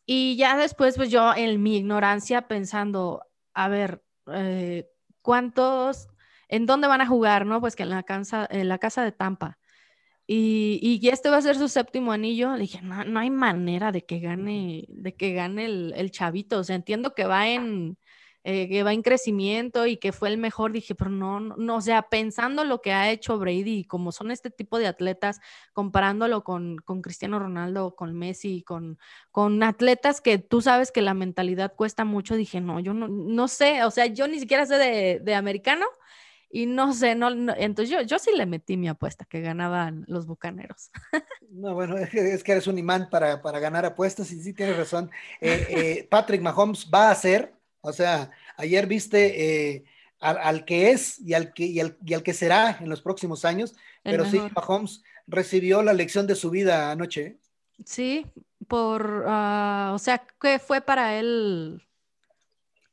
[0.05, 4.89] Y ya después, pues yo en mi ignorancia pensando, a ver, eh,
[5.29, 6.09] cuántos,
[6.49, 7.61] en dónde van a jugar, ¿no?
[7.61, 9.59] Pues que en la casa, en la casa de Tampa.
[10.27, 12.55] Y, y este va a ser su séptimo anillo.
[12.55, 16.61] Le dije, no, no hay manera de que gane, de que gane el, el chavito.
[16.61, 17.99] O sea, entiendo que va en,
[18.51, 21.81] eh, que va en crecimiento y que fue el mejor, dije, pero no, no, o
[21.83, 25.39] sea, pensando lo que ha hecho Brady como son este tipo de atletas,
[25.75, 28.99] comparándolo con, con Cristiano Ronaldo, con Messi, con,
[29.33, 33.49] con atletas que tú sabes que la mentalidad cuesta mucho, dije, no, yo no, no
[33.49, 35.85] sé, o sea, yo ni siquiera sé de, de americano
[36.49, 40.27] y no sé, no, entonces yo, yo sí le metí mi apuesta que ganaban los
[40.27, 40.91] bucaneros.
[41.51, 45.11] No, bueno, es que, eres un imán para, para ganar apuestas y sí tienes razón.
[45.41, 49.85] Eh, eh, Patrick Mahomes va a ser o sea, ayer viste eh,
[50.21, 54.25] al, que es y al que, y al, que será en los próximos años, pero
[54.25, 57.39] sí, Mahomes recibió la lección de su vida anoche.
[57.85, 58.27] Sí,
[58.67, 61.83] por, ah, o sea, ¿qué fue para él?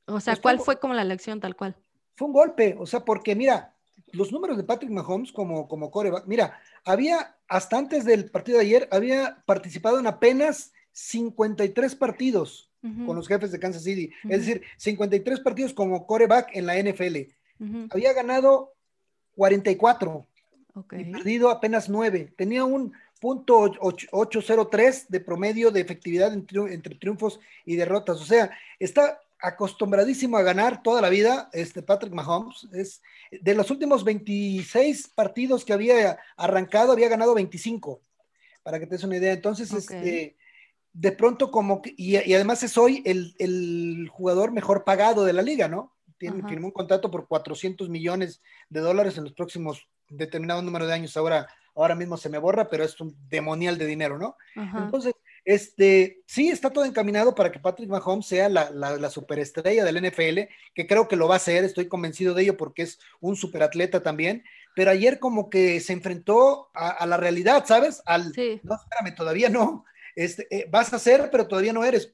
[0.05, 1.75] O sea, pues ¿cuál fue como la lección tal cual?
[2.15, 3.73] Fue un golpe, o sea, porque mira,
[4.11, 8.65] los números de Patrick Mahomes como, como coreback, mira, había, hasta antes del partido de
[8.65, 12.69] ayer, había participado en apenas 53 partidos
[13.05, 14.11] con los jefes de Kansas City.
[14.23, 17.17] Es decir, 53 partidos como coreback en la NFL.
[17.89, 18.73] Había ganado
[19.35, 20.27] 44
[20.91, 22.33] y perdido apenas 9.
[22.37, 28.21] Tenía un punto 803 de promedio de efectividad entre, triunfos y derrotas.
[28.21, 32.67] O sea, está acostumbradísimo a ganar toda la vida, este Patrick Mahomes.
[32.73, 38.01] Es, de los últimos 26 partidos que había arrancado, había ganado 25,
[38.63, 39.33] para que te des una idea.
[39.33, 40.35] Entonces, este,
[40.95, 45.67] de pronto como, que, y, además es hoy el, jugador mejor pagado de la liga,
[45.67, 45.93] ¿no?
[46.17, 50.93] Tiene, firmó un contrato por 400 millones de dólares en los próximos determinado número de
[50.93, 51.17] años.
[51.17, 54.37] Ahora, ahora mismo se me borra, pero es un demonial de dinero, ¿no?
[54.55, 60.49] Entonces, este, sí, está todo encaminado para que Patrick Mahomes sea la, superestrella del NFL,
[60.73, 64.01] que creo que lo va a ser, estoy convencido de ello porque es un superatleta
[64.01, 68.01] también, pero ayer como que se enfrentó a, la realidad, ¿sabes?
[68.05, 68.27] Al,
[68.63, 72.13] no, espérame, todavía no, este, eh, vas a ser, pero todavía no eres.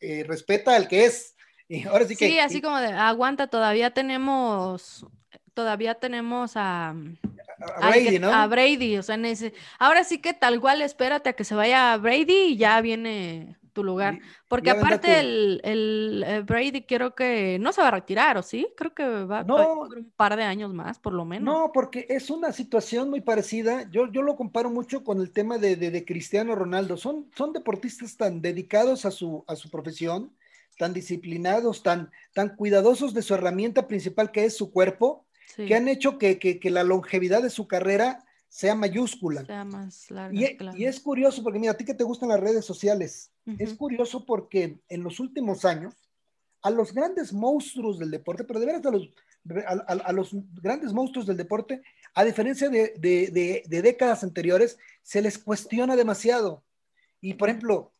[0.00, 1.34] eh, respeta al que es.
[1.68, 2.28] Y ahora sí que.
[2.28, 5.06] Sí, así como de, aguanta, todavía tenemos,
[5.54, 8.32] todavía tenemos a, a Brady, ¿no?
[8.32, 11.96] A Brady, o sea, ese, ahora sí que tal cual espérate a que se vaya
[11.96, 14.18] Brady y ya viene tu lugar.
[14.48, 18.68] Porque aparte el, el, eh, Brady creo que no se va a retirar, ¿o sí?
[18.76, 21.52] Creo que va, no, un par de años más, por lo menos.
[21.52, 23.90] No, porque es una situación muy parecida.
[23.90, 26.96] Yo, yo lo comparo mucho con el tema de, de, Cristiano Ronaldo.
[26.96, 30.32] Son, son deportistas tan dedicados a su, a su profesión,
[30.78, 35.88] tan disciplinados, tan, tan cuidadosos de su herramienta principal que es su cuerpo, que han
[35.88, 39.46] hecho que, que, que la longevidad de su carrera sea mayúscula.
[39.46, 42.38] Sea más larga, y, y, es curioso porque, mira, a ti que te gustan las
[42.38, 45.94] redes sociales, es curioso porque en los últimos años,
[46.60, 49.08] a los grandes monstruos del deporte, pero de veras a los,
[49.86, 55.38] a, los grandes monstruos del deporte, a diferencia de, de, de, décadas anteriores, se les
[55.38, 56.62] cuestiona demasiado.
[57.22, 57.94] Y por ejemplo,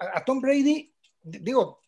[0.00, 1.78] a, Tom Brady, digo,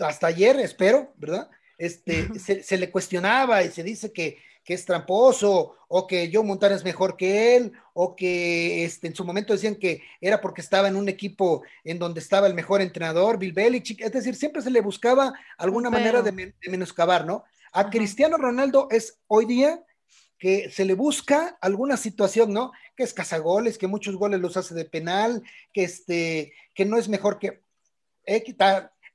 [0.00, 1.48] hasta ayer, espero, ¿verdad?
[1.78, 6.42] Este, se, se, le cuestionaba y se dice que que es tramposo, o que Joe
[6.42, 10.62] Montana es mejor que él, o que este, en su momento decían que era porque
[10.62, 14.62] estaba en un equipo en donde estaba el mejor entrenador, Bill Belichick, es decir, siempre
[14.62, 17.44] se le buscaba alguna manera de, menoscabar, ¿no?
[17.72, 19.84] A Cristiano Ronaldo es hoy día
[20.38, 22.72] que se le busca alguna situación, ¿no?
[22.96, 27.08] Que es cazagoles, que muchos goles los hace de penal, que este, que no es
[27.08, 27.62] mejor que
[28.26, 28.56] eh,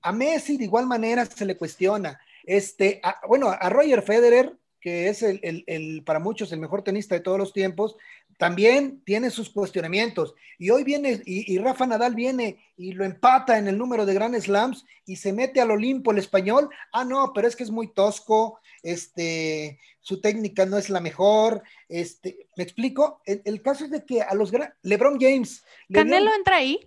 [0.01, 2.19] a Messi de igual manera se le cuestiona.
[2.45, 7.37] Este, bueno, a Roger Federer que es el, para muchos el mejor tenista de todos
[7.37, 7.95] los tiempos,
[8.37, 10.33] también tiene sus cuestionamientos.
[10.57, 14.39] Y hoy viene, y, Rafa Nadal viene y lo empata en el número de Grand
[14.39, 16.69] Slams y se mete al Olimpo el español.
[16.93, 21.63] Ah, no, pero es que es muy tosco, este, su técnica no es la mejor.
[21.89, 23.21] Este, ¿Me explico?
[23.25, 24.51] El, caso es de que a los
[24.83, 25.63] LeBron James.
[25.91, 26.79] ¿Canelo entra ahí?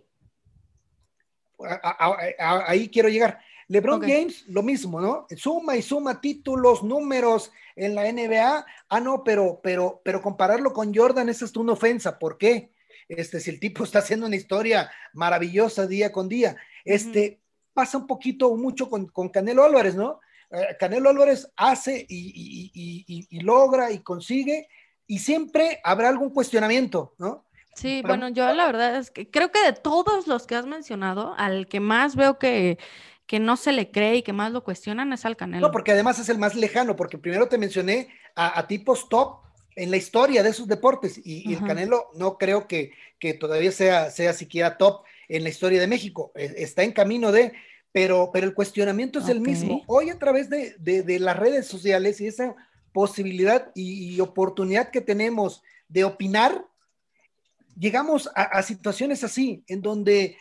[2.39, 3.41] ahí quiero llegar.
[3.73, 5.27] LeBron James, lo mismo, ¿no?
[5.35, 8.67] Suma y suma títulos, números en la NBA.
[8.91, 12.19] Ah, no, pero, pero, pero compararlo con Jordan, esa es una ofensa.
[12.19, 12.75] ¿Por qué?
[13.09, 16.55] Este, si el tipo está haciendo una historia maravillosa día con día.
[16.85, 17.41] Este,
[17.73, 20.21] pasa un poquito, mucho con, Canelo Álvarez, ¿no?
[20.51, 24.69] Eh, Canelo Álvarez hace y, logra y consigue,
[25.07, 27.47] y siempre habrá algún cuestionamiento, ¿no?
[27.75, 31.35] Sí, bueno, yo la verdad es que creo que de todos los que has mencionado,
[31.39, 32.77] al que más veo que
[33.33, 35.67] que no se le cree y que más lo cuestionan es al Canelo.
[35.67, 39.39] No, porque además es el más lejano, porque primero te mencioné a, tipos top
[39.75, 44.11] en la historia de esos deportes y, el Canelo no creo que, que, todavía sea,
[44.11, 46.31] sea siquiera top en la historia de México.
[46.35, 47.55] E, está en camino de,
[47.91, 49.83] pero, pero el cuestionamiento es el mismo.
[49.87, 52.55] Hoy a través de, de, las redes sociales y esa
[52.93, 56.67] posibilidad y, oportunidad que tenemos de opinar,
[57.79, 60.37] llegamos a, a situaciones así, en donde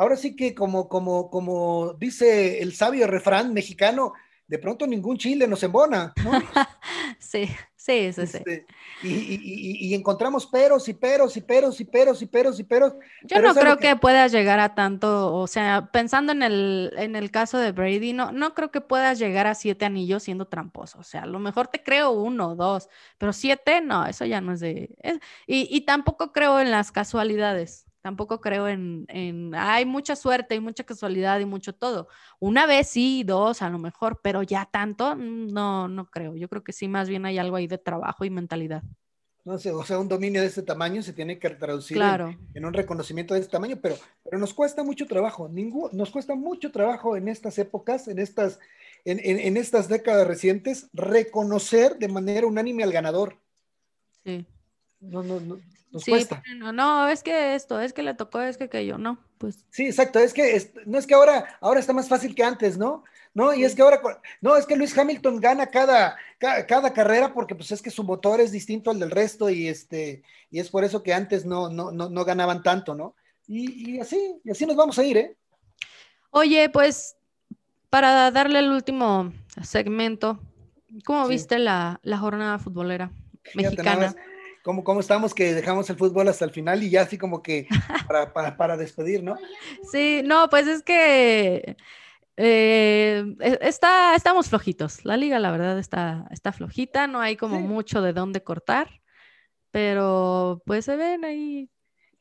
[0.00, 4.14] ahora sí que como, como, como dice el sabio refrán mexicano,
[4.46, 6.32] de pronto ningún chile nos embona, ¿no?
[7.18, 8.66] sí, sí, sí, este,
[9.02, 12.94] Y, encontramos peros y peros y peros y peros y peros y peros.
[13.24, 13.94] Yo no creo que...
[13.96, 18.32] puedas llegar a tanto, o sea, pensando en el, en el caso de Brady, no,
[18.32, 20.98] no creo que puedas llegar a siete anillos siendo tramposo.
[20.98, 24.40] O sea, a lo mejor te creo uno o dos, pero siete, no, eso ya
[24.40, 24.96] no es de...
[25.46, 27.89] y tampoco creo en las casualidades.
[28.02, 32.08] Tampoco creo en, en, hay mucha suerte, hay mucha casualidad y mucho todo.
[32.38, 36.34] Una vez sí, dos a lo mejor, pero ya tanto, mm, no, no creo.
[36.34, 38.82] Yo creo que sí, más bien hay algo ahí de trabajo y mentalidad.
[39.44, 41.98] No sé, o sea, un dominio de este tamaño se tiene que traducir
[42.54, 46.34] en, un reconocimiento de este tamaño, pero, pero nos cuesta mucho trabajo, ningún, nos cuesta
[46.34, 48.58] mucho trabajo en estas épocas, en estas,
[49.06, 53.38] en, en estas décadas recientes, reconocer de manera unánime al ganador.
[54.24, 54.46] Sí.
[55.00, 55.58] No, no, no,
[55.90, 56.42] nos sí, cuesta.
[56.56, 59.64] No, no, es que esto, es que le tocó, es que, que yo, no, pues.
[59.70, 63.04] Sí, exacto, es que no es que ahora, ahora está más fácil que antes, ¿no?
[63.32, 64.00] No, y es que ahora,
[64.40, 68.40] no, es que Luis Hamilton gana cada, cada, carrera porque pues es que su motor
[68.40, 71.92] es distinto al del resto y este, y es por eso que antes no, no,
[71.92, 73.14] no, no ganaban tanto, ¿no?
[73.46, 75.36] Y, y, así, y así nos vamos a ir, ¿eh?
[76.30, 77.16] Oye, pues,
[77.88, 80.40] para darle el último segmento,
[81.04, 83.12] ¿cómo viste la, la jornada futbolera
[83.54, 84.14] mexicana?
[84.62, 87.66] ¿Cómo, ¿Cómo estamos que dejamos el fútbol hasta el final y ya así como que
[88.08, 89.36] para, para, para despedir, ¿no?
[89.90, 91.76] Sí, no, pues es que
[92.42, 95.04] eh, e, está, estamos flojitos.
[95.04, 99.02] La liga, la verdad, está, está flojita, no hay como mucho de dónde cortar,
[99.70, 101.70] pero pues se ven ahí.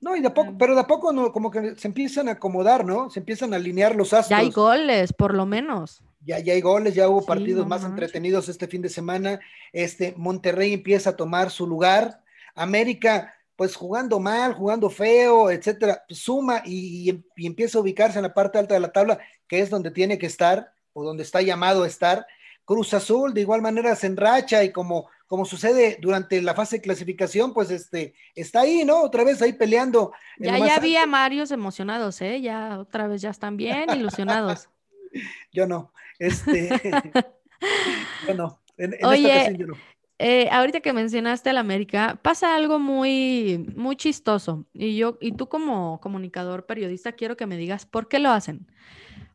[0.02, 2.86] No, y de poco, pero de a poco no, como que se empiezan a acomodar,
[2.86, 3.10] ¿no?
[3.10, 4.30] Se empiezan a alinear los astros.
[4.30, 6.02] Ya hay goles, por lo menos.
[6.22, 9.40] Ya, ya hay goles, ya hubo partidos más entretenidos este fin de semana.
[9.72, 12.22] Este Monterrey empieza a tomar su lugar.
[12.60, 18.58] América, pues jugando mal, jugando feo, etcétera, suma y, empieza a ubicarse en la parte
[18.58, 21.88] alta de la tabla, que es donde tiene que estar o donde está llamado a
[21.88, 22.26] estar.
[22.64, 26.82] Cruz Azul de igual manera se enracha y como, como sucede durante la fase de
[26.84, 29.02] clasificación, pues este, está ahí, ¿no?
[29.02, 30.14] Otra vez ahí peleando.
[30.38, 32.42] Ya, ya había Marios emocionados, ¿eh?
[32.42, 34.70] Ya otra vez ya están bien ilusionados.
[35.52, 36.70] yo no, este,
[38.28, 38.62] yo no.
[38.78, 39.74] En, Oye, yo no.
[40.22, 44.66] Eh, ahorita que mencionaste al América, pasa algo muy, muy chistoso.
[44.74, 48.68] Y yo, y tú como comunicador, periodista, quiero que me digas por qué lo hacen.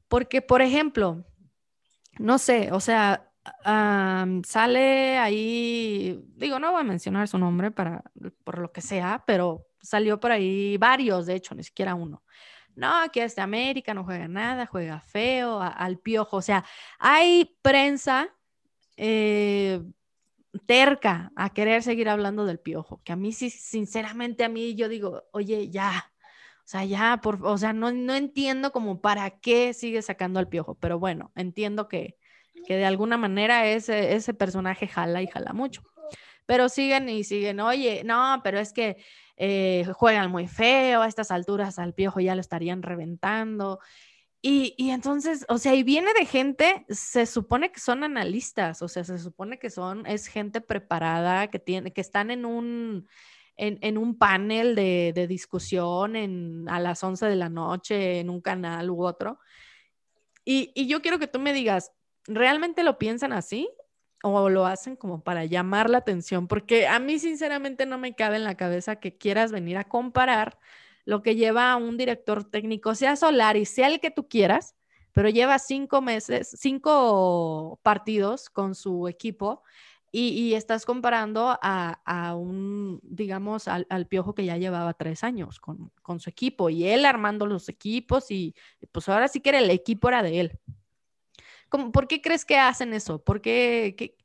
[0.08, 1.24] Porque, por ejemplo,
[2.18, 3.32] no sé, o sea,
[4.44, 8.02] sale ahí, digo, no voy a mencionar su nombre para,
[8.44, 12.22] por lo que sea, pero salió por ahí varios, de hecho, ni siquiera uno.
[12.76, 16.38] No, que este América no juega nada, juega feo, al piojo.
[16.38, 16.64] O sea,
[16.98, 18.28] hay prensa
[18.96, 19.80] eh,
[20.66, 24.88] terca a querer seguir hablando del piojo, que a mí sí, sinceramente a mí yo
[24.88, 26.12] digo, oye, ya,
[26.58, 30.48] o sea, ya, por, o sea, no, no entiendo como para qué sigue sacando al
[30.48, 32.16] piojo, pero bueno, entiendo que,
[32.66, 35.82] que de alguna manera ese, ese personaje jala y jala mucho.
[36.46, 38.96] Pero siguen y siguen, oye, no, pero es que
[39.36, 43.80] eh, juegan muy feo, a estas alturas al piojo ya lo estarían reventando.
[44.46, 49.02] Y, entonces, o sea, y viene de gente, se supone que son analistas, o sea,
[49.02, 53.08] se supone que son, es gente preparada, que, tiene, que están en un,
[53.56, 59.02] en, un panel de, discusión a las 11 de la noche en un canal u
[59.06, 59.38] otro.
[60.44, 61.92] Y yo quiero que tú me digas,
[62.26, 63.70] ¿realmente lo piensan así?
[64.22, 66.48] ¿O lo hacen como para llamar la atención?
[66.48, 70.58] Porque a mí sinceramente no me cabe en la cabeza que quieras venir a comparar
[71.04, 74.74] lo que lleva a un director técnico, sea Solari, sea el que tú quieras,
[75.12, 79.62] pero lleva cinco meses, cinco partidos con su equipo
[80.16, 86.30] y, estás comparando a, un, digamos, al, piojo que ya llevaba tres años con, su
[86.30, 88.54] equipo y él armando los equipos y
[88.92, 90.58] pues ahora sí que era el equipo era de él.
[91.68, 93.22] ¿Por qué crees que hacen eso?
[93.24, 94.16] ¿Por qué, qué,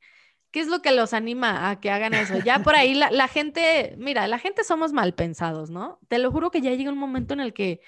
[0.50, 2.38] ¿Qué es lo que los anima a que hagan eso?
[2.38, 6.00] Ya por ahí la, gente, mira, la gente somos mal pensados, ¿no?
[6.08, 7.80] Te lo juro que ya llega un momento en el que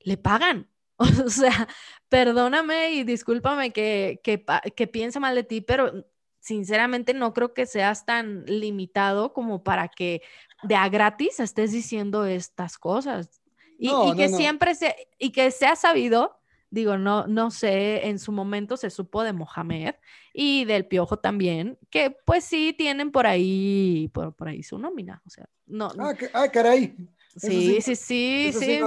[0.00, 0.68] le pagan.
[1.26, 1.68] O sea,
[2.08, 4.42] perdóname y discúlpame que, que,
[4.74, 6.06] que piense mal de ti, pero
[6.40, 10.22] sinceramente no creo que seas tan limitado como para que
[10.62, 13.42] de a gratis estés diciendo estas cosas.
[13.78, 16.38] Y, que siempre se, y que sea sabido
[16.70, 19.94] Digo, no, no sé, en su momento se supo de Mohamed
[20.32, 25.22] y del Piojo también, que pues sí tienen por ahí, por, por ahí su nómina.
[25.26, 25.90] O sea, no.
[25.98, 26.94] Ah, ah caray.
[27.36, 28.80] Sí, sí, sí, sí.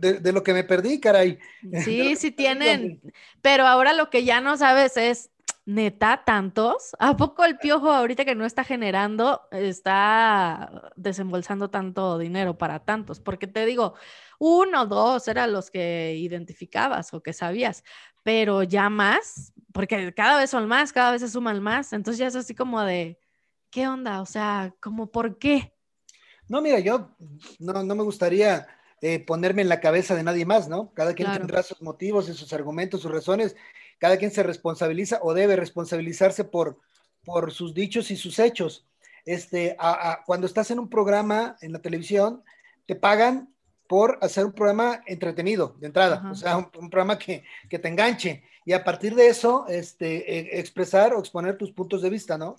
[0.00, 1.38] de, lo que me perdí, caray.
[1.84, 3.00] Sí, sí tienen.
[3.42, 5.30] Pero ahora lo que ya no sabes es,
[5.66, 6.96] neta, tantos.
[6.98, 13.20] ¿A poco el piojo ahorita que no está generando, está desembolsando tanto dinero para tantos?
[13.20, 13.94] Porque te digo,
[14.40, 17.84] uno, dos eran los que identificabas o que sabías,
[18.22, 22.26] pero ya más, porque cada vez son más, cada vez se suman más, entonces ya
[22.26, 23.18] es así como de,
[23.70, 24.22] ¿qué onda?
[24.22, 25.74] O sea, como por qué?
[26.48, 27.14] No, mira, yo
[27.58, 28.66] no, me gustaría
[29.02, 30.90] eh, ponerme en la cabeza de nadie más, ¿no?
[30.94, 33.56] Cada quien tendrá sus motivos y sus argumentos, sus razones,
[33.98, 36.78] cada quien se responsabiliza o debe responsabilizarse por,
[37.24, 38.86] por sus dichos y sus hechos.
[39.26, 39.76] Este,
[40.24, 42.42] cuando estás en un programa en la televisión,
[42.86, 43.54] te pagan
[43.90, 48.72] por hacer un programa entretenido de entrada, o sea, un, programa que, te enganche y
[48.72, 52.54] a partir de eso este, e, expresar o exponer tus puntos de vista, ¿no?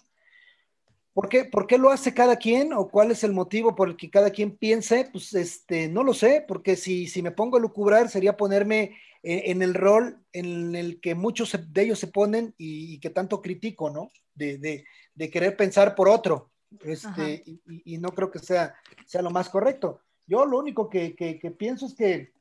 [1.13, 3.95] ¿Por qué, ¿Por qué, lo hace cada quien o cuál es el motivo por el
[3.95, 5.07] que cada quien piense?
[5.09, 9.61] Pues este, no lo sé, porque si, si me pongo a lucubrar sería ponerme en,
[9.61, 14.09] el rol en el que muchos de ellos se ponen y, que tanto critico, ¿no?
[14.35, 14.83] De,
[15.31, 16.51] querer pensar por otro,
[16.83, 18.75] este, y, y, no creo que sea,
[19.05, 20.01] sea lo más correcto.
[20.27, 22.31] Yo lo único que, pienso es que,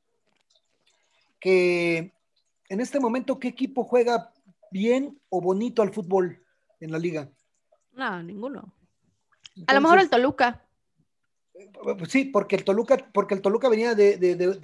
[1.40, 2.12] que
[2.68, 4.32] en este momento, ¿qué equipo juega
[4.70, 6.40] bien o bonito al fútbol
[6.78, 7.28] en la liga?
[7.92, 8.72] No, ninguno.
[9.66, 10.64] a lo mejor el Toluca.
[11.98, 14.16] Pues sí, porque el Toluca, porque el Toluca venía de,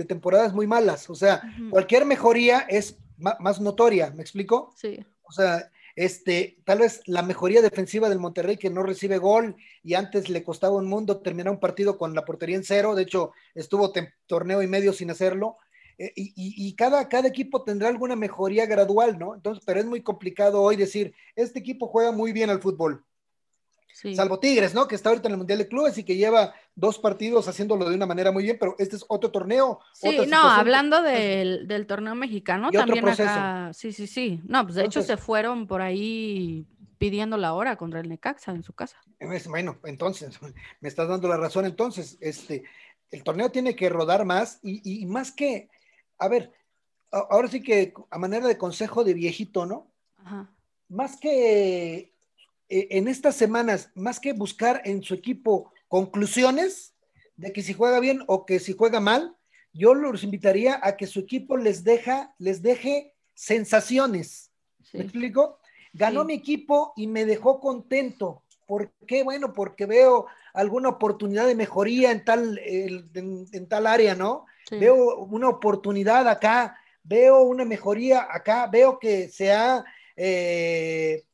[0.08, 1.10] temporadas muy malas.
[1.10, 4.72] O sea, cualquier mejoría es más notoria, ¿me explico?
[4.76, 5.04] Sí.
[5.22, 9.94] O sea, este, tal vez la mejoría defensiva del Monterrey que no recibe gol y
[9.94, 13.32] antes le costaba un mundo terminar un partido con la portería en cero, de hecho
[13.55, 13.92] estuvo
[14.26, 15.57] torneo y medio sin hacerlo,
[15.99, 19.34] eh, y, cada, cada equipo tendrá alguna mejoría gradual, ¿no?
[19.34, 23.03] Entonces, pero es muy complicado hoy decir, este equipo juega muy bien al fútbol.
[24.14, 24.86] Salvo Tigres, ¿no?
[24.86, 27.97] Que está ahorita en el Mundial de Clubes y que lleva dos partidos haciéndolo de
[27.97, 29.81] una manera muy bien, pero este es otro torneo.
[29.95, 33.72] Sí, no, hablando del, del, torneo mexicano, también acá.
[33.72, 34.41] Sí, sí, sí.
[34.45, 36.66] No, pues de hecho se fueron por ahí
[36.99, 39.03] pidiendo la hora contra el Necaxa en su casa.
[39.49, 40.39] Bueno, entonces,
[40.81, 41.64] me estás dando la razón.
[41.64, 42.62] Entonces, este,
[43.11, 45.70] el torneo tiene que rodar más y, y más que,
[46.18, 46.53] a ver,
[47.11, 49.91] ahora sí que a manera de consejo de viejito, ¿no?
[50.18, 50.51] Ajá.
[50.89, 52.12] Más que
[52.68, 56.95] eh, en estas semanas, más que buscar en su equipo conclusiones
[57.37, 59.37] de que si juega bien o que si juega mal,
[59.72, 64.51] yo los invitaría a que su equipo les deja, les deje sensaciones.
[64.93, 65.59] ¿Me explico?
[65.93, 68.43] Ganó mi equipo y me dejó contento.
[68.66, 69.22] ¿Por qué?
[69.22, 74.47] Bueno, porque veo alguna oportunidad de mejoría en tal, en, tal área, ¿no?
[74.70, 79.84] Veo una oportunidad acá, veo una mejoría acá, veo que se ha
[80.16, 81.24] eh,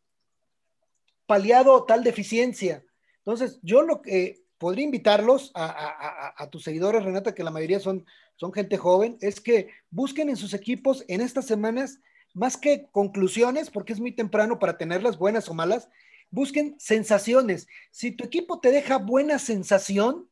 [1.27, 2.85] paliado tal deficiencia.
[3.19, 8.07] Entonces, yo lo que podría invitarlos a, tus seguidores, Renata, que la mayoría son,
[8.55, 11.99] gente joven, es que busquen en sus equipos en estas semanas,
[12.33, 15.89] más que conclusiones, porque es muy temprano para tenerlas buenas o malas,
[16.31, 17.67] busquen sensaciones.
[17.91, 20.29] Si tu equipo te deja buena sensación,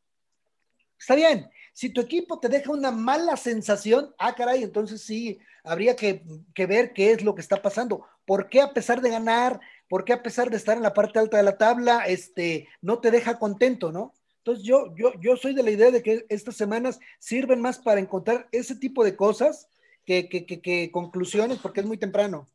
[0.96, 1.50] está bien.
[1.72, 6.22] Si tu equipo te deja una mala sensación, ah, caray, entonces sí, habría que,
[6.54, 8.06] que ver qué es lo que está pasando.
[8.24, 9.58] ¿Por qué a pesar de ganar,
[9.88, 13.00] por qué a pesar de estar en la parte alta de la tabla, este, no
[13.00, 14.14] te deja contento, ¿no?
[14.40, 18.00] Entonces yo, yo, yo soy de la idea de que estas semanas sirven más para
[18.00, 19.68] encontrar ese tipo de cosas
[20.06, 22.46] que, conclusiones, porque es muy temprano.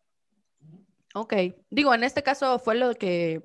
[1.14, 1.34] Ok,
[1.70, 3.44] digo, en este caso fue lo que,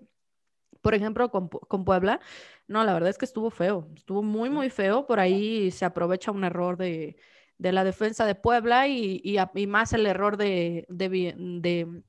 [0.80, 2.20] por ejemplo, con, Puebla,
[2.66, 6.32] no, la verdad es que estuvo feo, estuvo muy, muy feo, por ahí se aprovecha
[6.32, 7.16] un error de,
[7.58, 12.02] la defensa de Puebla y, y, más el error de, de,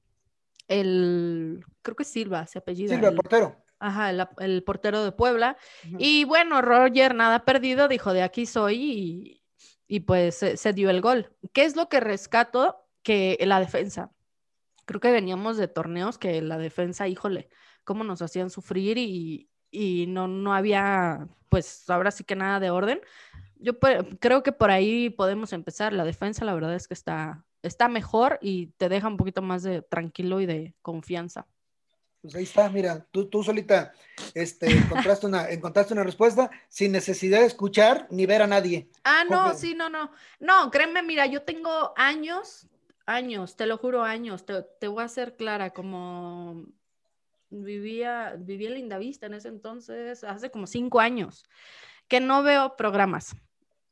[0.70, 2.96] el, creo que Silva, se apellida.
[2.96, 3.61] Silva, el portero.
[3.82, 5.58] Ajá, el, portero de Puebla.
[5.98, 9.42] Y bueno, Roger, nada perdido, dijo, de aquí soy
[9.88, 11.36] y, pues se, dio el gol.
[11.52, 12.86] ¿Qué es lo que rescato?
[13.02, 14.12] Que la defensa.
[14.86, 17.50] Creo que veníamos de torneos que la defensa, híjole,
[17.84, 23.02] cómo nos hacían sufrir y, no, no había, pues ahora sí que nada de orden.
[23.56, 25.92] Yo creo que por ahí podemos empezar.
[25.92, 29.64] La defensa, la verdad es que está, está mejor y te deja un poquito más
[29.64, 31.48] de tranquilo y de confianza.
[32.22, 33.94] Pues ahí está, mira, tú, tú solita
[34.34, 38.90] este, encontraste, una, encontraste una respuesta sin necesidad de escuchar ni ver a nadie.
[39.04, 40.12] Ah, no, sí, no, no.
[40.40, 42.68] No, créeme, mira, yo tengo años,
[43.06, 46.66] años, te lo juro, años, te, te voy a ser clara, como
[47.50, 51.44] vivía, vivía en Lindavista en ese entonces, hace como cinco años,
[52.08, 53.36] que no veo programas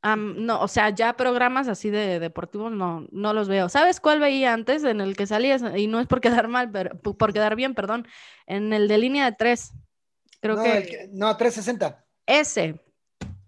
[0.03, 3.69] no, o sea, ya programas así de deportivos no, no los veo.
[3.69, 5.61] ¿Sabes cuál veía antes en el que salías?
[5.75, 8.07] Y no es por quedar mal, pero por quedar bien, perdón.
[8.45, 9.73] En el de línea de tres.
[10.41, 12.05] Creo no, que, No, 360.
[12.25, 12.81] Ese.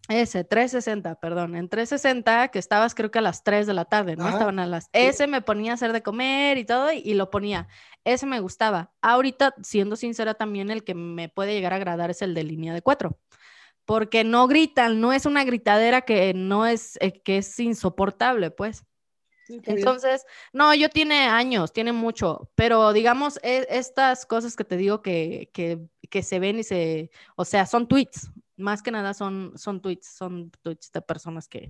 [0.09, 1.55] Ese, 360, perdón.
[1.55, 4.27] En 360, que estabas creo que a las 3 de la tarde, ¿no?
[4.27, 4.89] Estaban a las...
[4.91, 7.69] Ese me ponía a hacer de comer y todo, y, lo ponía.
[8.03, 8.91] Ese me gustaba.
[9.01, 12.73] Ahorita, siendo sincera, también el que me puede llegar a agradar es el de línea
[12.73, 13.17] de 4
[13.86, 18.86] porque no gritan, no es una gritadera que no es, eh, que es insoportable, pues.
[19.49, 25.01] Entonces, no, yo tiene años, tiene mucho, pero digamos, e, estas cosas que te digo
[25.01, 29.82] que, que, se ven y se, o sea, son tweets, más que nada son, son
[29.82, 31.69] tweets, son tweets de personas que,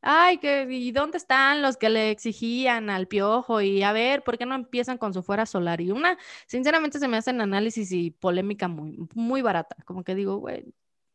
[0.00, 3.60] ay, que, ¿y dónde están los que le exigían al piojo?
[3.60, 5.80] Y a ver, ¿por qué no empiezan con su fuera solar?
[5.80, 10.36] Y una, sinceramente se me hacen análisis y polémica muy, muy barata, como que digo,
[10.38, 10.64] güey,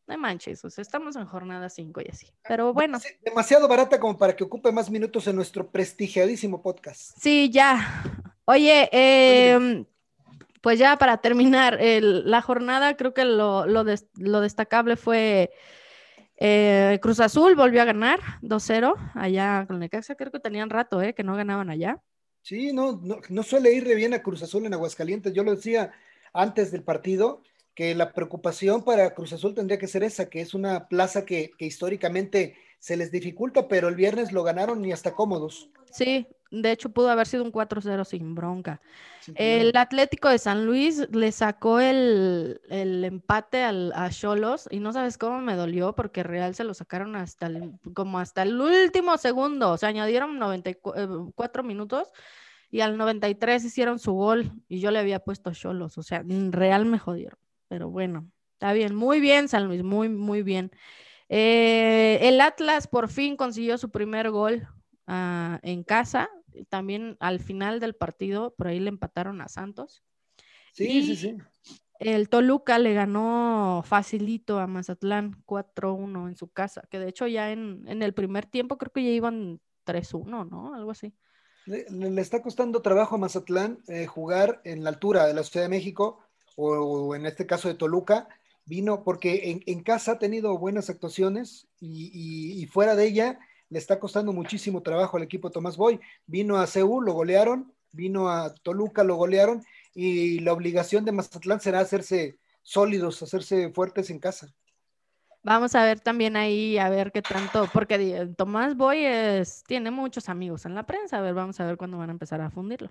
[0.08, 2.32] no manches, o sea, estamos en jornada 5 y así.
[2.48, 2.98] Pero bueno.
[3.22, 7.12] Demasiado barata como para que ocupe más minutos en nuestro prestigiadísimo podcast.
[7.20, 8.02] Sí, ya.
[8.46, 9.84] Oye, em,
[10.62, 13.84] pues ya para terminar la jornada, creo que lo,
[14.40, 15.50] destacable fue
[16.38, 20.14] eh, Cruz Azul volvió a ganar 2-0 allá con Necaxa.
[20.14, 21.14] Creo que tenían rato, ¿eh?
[21.14, 22.00] Que no ganaban allá.
[22.40, 25.34] Sí, no, no, no suele ir bien a Cruz Azul en Aguascalientes.
[25.34, 25.92] Yo lo decía
[26.32, 27.42] antes del partido
[27.78, 31.52] que la preocupación para Cruz Azul tendría que ser esa, que es una plaza que,
[31.60, 35.70] históricamente se les dificulta, pero el viernes lo ganaron y hasta cómodos.
[35.92, 38.80] Sí, de hecho pudo haber sido un 4-0 sin bronca.
[39.36, 45.16] el Atlético de San Luis le sacó el, empate al, a Cholos y no sabes
[45.16, 47.48] cómo me dolió porque Real se lo sacaron hasta
[47.94, 52.08] como hasta el último segundo, o sea, añadieron 94 minutos
[52.72, 56.84] y al 93 hicieron su gol y yo le había puesto Cholos, o sea, Real
[56.84, 57.38] me jodieron.
[57.68, 60.70] Pero bueno, está bien, muy bien, San Luis, muy, muy bien.
[61.28, 64.66] Eh, el Atlas por fin consiguió su primer gol
[65.06, 66.30] ah, en casa.
[66.68, 70.02] También al final del partido, por ahí le empataron a Santos.
[70.72, 71.36] Sí, sí, sí.
[71.98, 77.50] El Toluca le ganó facilito a Mazatlán 4-1 en su casa, que de hecho ya
[77.50, 80.74] en, el primer tiempo creo que ya iban 3-1, ¿no?
[80.74, 81.12] Algo así.
[81.66, 85.70] Le, está costando trabajo a Mazatlán eh, jugar en la altura de la Ciudad de
[85.70, 86.20] México
[86.60, 88.28] o, en este caso de Toluca,
[88.66, 93.38] vino porque en, casa ha tenido buenas actuaciones y, fuera de ella
[93.70, 96.00] le está costando muchísimo trabajo al equipo Tomás Boy.
[96.26, 99.62] Vino a Seúl, lo golearon, vino a Toluca, lo golearon
[99.94, 104.48] y la obligación de Mazatlán será hacerse sólidos, hacerse fuertes en casa.
[105.42, 109.04] Vamos a ver también ahí, a ver qué tanto, porque Tomás Boy
[109.66, 112.40] tiene muchos amigos en la prensa, a ver, vamos a ver cuándo van a empezar
[112.40, 112.90] a fundirlo.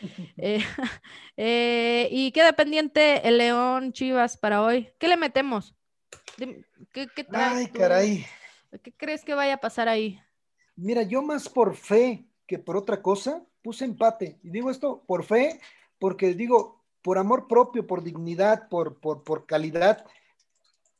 [0.36, 0.60] Eh,
[1.36, 4.90] eh, y queda pendiente el León Chivas para hoy.
[4.98, 5.74] ¿Qué le metemos?
[6.36, 8.26] ¿Qué, qué Ay, caray.
[8.82, 10.20] ¿Qué crees que vaya a pasar ahí?
[10.76, 14.38] Mira, yo más por fe que por otra cosa puse empate.
[14.42, 15.60] Y digo esto por fe,
[15.98, 20.04] porque digo, por amor propio, por dignidad, por, por, por calidad,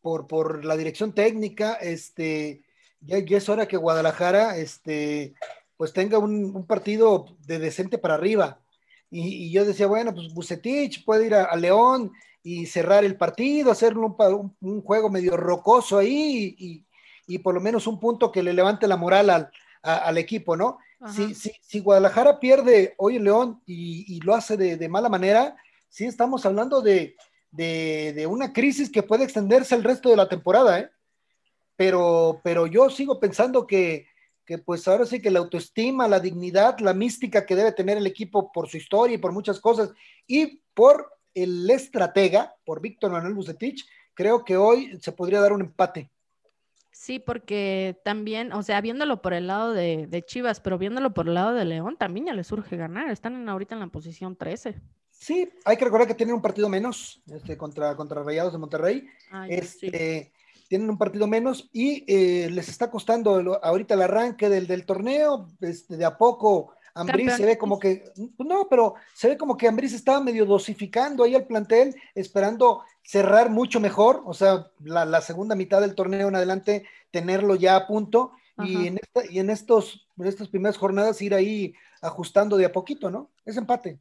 [0.00, 2.62] por, por la dirección técnica, este,
[3.00, 5.34] ya, ya, es hora que Guadalajara, este,
[5.76, 8.60] pues tenga un, un partido de decente para arriba.
[9.16, 12.12] Y, yo decía, bueno, pues Bucetich puede ir a, León
[12.42, 14.16] y cerrar el partido, hacer un,
[14.60, 16.84] un, juego medio rocoso ahí y,
[17.28, 19.50] y, por lo menos un punto que le levante la moral al,
[19.82, 20.78] al equipo, ¿no?
[21.14, 25.54] Si, si, si, Guadalajara pierde hoy en León y, lo hace de, de, mala manera,
[25.88, 27.14] sí estamos hablando de,
[27.52, 30.90] de, de, una crisis que puede extenderse el resto de la temporada, ¿eh?
[31.76, 34.08] Pero, pero yo sigo pensando que,
[34.44, 38.06] que pues ahora sí que la autoestima, la dignidad, la mística que debe tener el
[38.06, 39.90] equipo por su historia y por muchas cosas
[40.26, 43.84] y por el estratega, por Víctor Manuel Bucetich,
[44.14, 46.10] creo que hoy se podría dar un empate.
[46.92, 51.34] Sí, porque también, o sea, viéndolo por el lado de, Chivas, pero viéndolo por el
[51.34, 53.10] lado de León, también ya le surge ganar.
[53.10, 54.80] Están ahorita en la posición 13.
[55.10, 59.08] Sí, hay que recordar que tienen un partido menos este, contra, contra Rayados de Monterrey.
[59.48, 60.32] este,
[60.68, 65.48] tienen un partido menos y eh, les está costando ahorita el arranque del, del torneo,
[65.60, 68.04] este, de a poco Ambris se ve como que,
[68.38, 73.50] no, pero se ve como que Ambris estaba medio dosificando ahí al plantel, esperando cerrar
[73.50, 78.32] mucho mejor, o sea, la, segunda mitad del torneo en adelante, tenerlo ya a punto
[78.58, 83.10] y en, y en, estos, en estas primeras jornadas ir ahí ajustando de a poquito,
[83.10, 83.30] ¿no?
[83.44, 83.98] Es empate.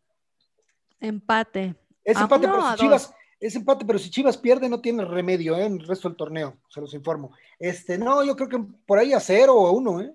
[0.99, 1.75] Empate.
[2.03, 3.13] Es empate, pero si Chivas,
[3.47, 5.65] es empate, pero si Chivas pierde no tiene remedio ¿eh?
[5.65, 7.31] en el resto del torneo, se los informo.
[7.59, 10.13] Este, no, yo creo que por ahí a cero o a uno, ¿eh?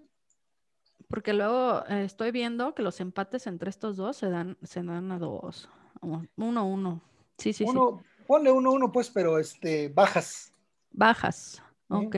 [1.09, 5.12] Porque luego eh, estoy viendo que los empates entre estos dos se dan, se dan
[5.12, 5.68] a dos.
[6.01, 7.03] Uno, uno.
[7.37, 8.24] Sí, sí, uno, sí.
[8.26, 10.53] Ponle uno, uno, pues, pero este, bajas.
[10.91, 11.62] Bajas.
[11.89, 12.16] Ok.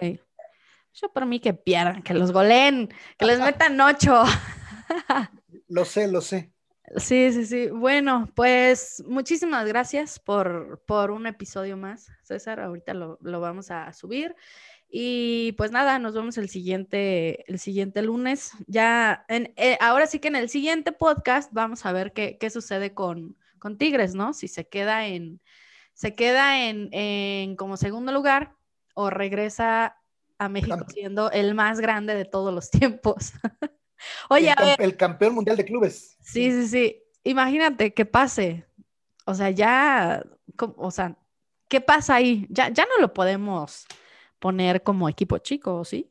[0.94, 4.22] Yo por mí que pierdan, que los goleen, que les metan ocho.
[5.68, 6.52] lo sé, lo sé.
[6.96, 7.68] Sí, sí, sí.
[7.68, 12.58] Bueno, pues muchísimas gracias por, por un episodio más, César.
[12.60, 14.34] Ahorita lo, lo, vamos a subir.
[14.88, 18.52] Y pues nada, nos vemos el siguiente, el siguiente lunes.
[18.66, 22.50] Ya, en, eh, ahora sí que en el siguiente podcast vamos a ver qué, qué
[22.50, 24.32] sucede con, con, Tigres, ¿no?
[24.34, 25.40] Si se queda en,
[25.94, 28.56] se queda en, en como segundo lugar
[28.94, 29.96] o regresa
[30.38, 33.32] a México siendo el más grande de todos los tiempos.
[34.28, 36.16] Oye, el, campeón mundial de clubes.
[36.20, 37.02] Sí, sí, sí.
[37.24, 38.64] Imagínate que pase.
[39.26, 40.24] O sea, ya,
[40.76, 41.16] o sea,
[41.68, 42.46] ¿qué pasa ahí?
[42.50, 43.86] Ya, ya no lo podemos
[44.38, 46.10] poner como equipo chico, ¿sí?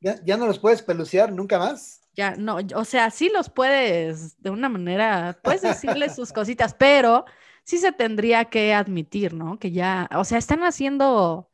[0.00, 2.00] Ya, ya no los puedes peluciar nunca más.
[2.14, 7.24] Ya, no, o sea, sí los puedes de una manera, puedes decirles sus cositas, pero
[7.64, 9.58] sí se tendría que admitir, ¿no?
[9.58, 11.50] Que ya, o sea, están haciendo,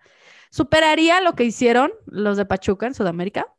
[0.50, 3.52] superaría lo que hicieron los de Pachuca en Sudamérica.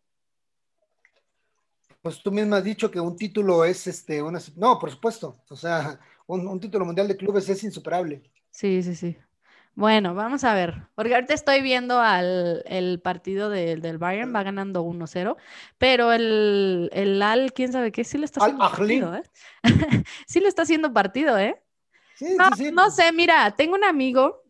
[2.01, 5.55] Pues tú misma has dicho que un título es este, una, no, por supuesto, o
[5.55, 8.21] sea, un, título mundial de clubes es insuperable.
[8.51, 9.17] Sí, sí, sí.
[9.73, 14.81] Bueno, vamos a ver, porque ahorita estoy viendo al el partido del Bayern, va ganando
[14.81, 15.37] 1-0,
[15.77, 19.23] pero el, el Al, quién sabe qué, sí lo está haciendo partido, ¿eh?
[20.27, 21.61] sí lo está haciendo partido, ¿eh?
[22.15, 22.71] Sí, no, sí, sí.
[22.71, 24.41] no sé, mira, tengo un amigo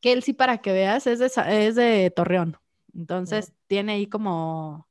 [0.00, 2.56] que él sí, para que veas, es de, es de Torreón,
[2.94, 4.87] entonces tiene ahí como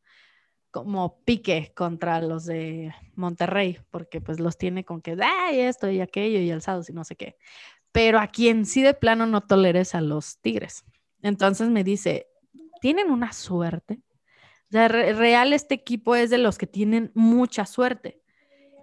[0.83, 6.01] como pique contra los de Monterrey, porque pues los tiene con que, ay, esto y
[6.01, 7.37] aquello y alzados y no sé qué.
[7.91, 10.85] Pero a quien sí de plano no toleres a los Tigres.
[11.21, 12.27] Entonces me dice,
[12.81, 14.01] tienen una suerte.
[14.69, 18.21] O sea, real este equipo es de los que tienen mucha suerte.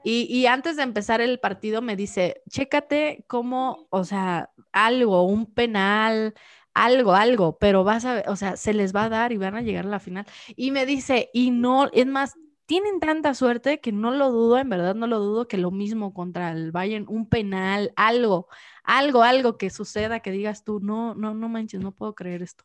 [0.03, 5.47] Y, y, antes de empezar el partido me dice, chécate cómo, o sea, algo, un
[5.47, 6.34] penal,
[6.74, 9.54] algo, algo, pero vas a ver, o sea, se les va a dar y van
[9.54, 10.26] a llegar a la final.
[10.56, 12.34] Y me dice, y no, es más,
[12.66, 16.12] tienen tanta suerte que no lo dudo, en verdad no lo dudo, que lo mismo
[16.12, 18.48] contra el Bayern, un penal, algo,
[18.82, 22.64] algo, algo que suceda, que digas tú, no, no, no manches, no puedo creer esto.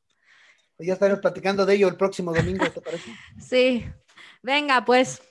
[0.79, 3.11] Ya estaremos platicando de ello el próximo domingo, ¿te parece?
[3.39, 3.85] sí,
[4.41, 5.21] venga, pues,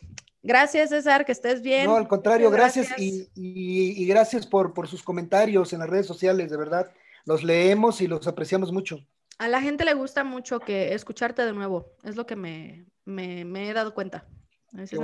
[0.41, 1.87] Gracias, César, que estés bien.
[1.87, 6.57] No, al contrario, gracias, Y, gracias por, por sus comentarios en las redes sociales, de
[6.57, 6.91] verdad.
[7.29, 9.07] Los leemos y los apreciamos mucho.
[9.39, 13.73] A la gente le gusta mucho que escucharte de nuevo, es lo que me, he
[13.75, 14.27] dado cuenta.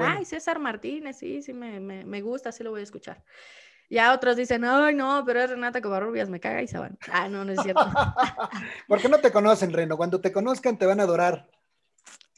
[0.00, 3.22] Ay, César Martínez, sí, sí, me, me, gusta, sí lo voy a escuchar.
[3.90, 6.96] Ya otros dicen, ay, no, pero es Renata Covarrubias, me caga y se van.
[7.12, 7.84] Ah, no, no es cierto.
[8.88, 9.98] Porque no te conocen, Reno.
[9.98, 11.50] Cuando te conozcan te van a adorar.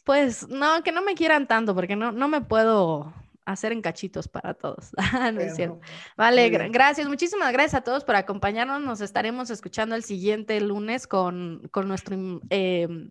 [0.03, 3.14] Pues no, que no me quieran tanto, porque no, no me puedo
[3.47, 4.91] hacer en cachitos para todos.
[5.17, 5.81] Ah, no es cierto.
[6.17, 7.09] Vale, gracias.
[7.09, 8.83] Muchísimas gracias a todos por acompañarnos.
[8.83, 12.17] Nos estaremos escuchando el siguiente lunes con, con nuestro...
[12.51, 13.11] Em,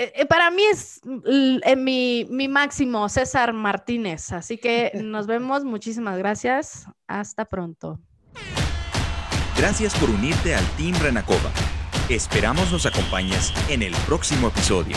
[0.00, 1.00] eh, eh, para mí es
[1.64, 4.32] eh, mi, mi, máximo, César Martínez.
[4.32, 5.64] Así que nos vemos.
[5.64, 6.86] Muchísimas gracias.
[7.08, 7.98] Hasta pronto.
[9.56, 11.50] Gracias por unirte al Team Renacova.
[12.08, 14.96] Esperamos nos acompañes en el próximo episodio.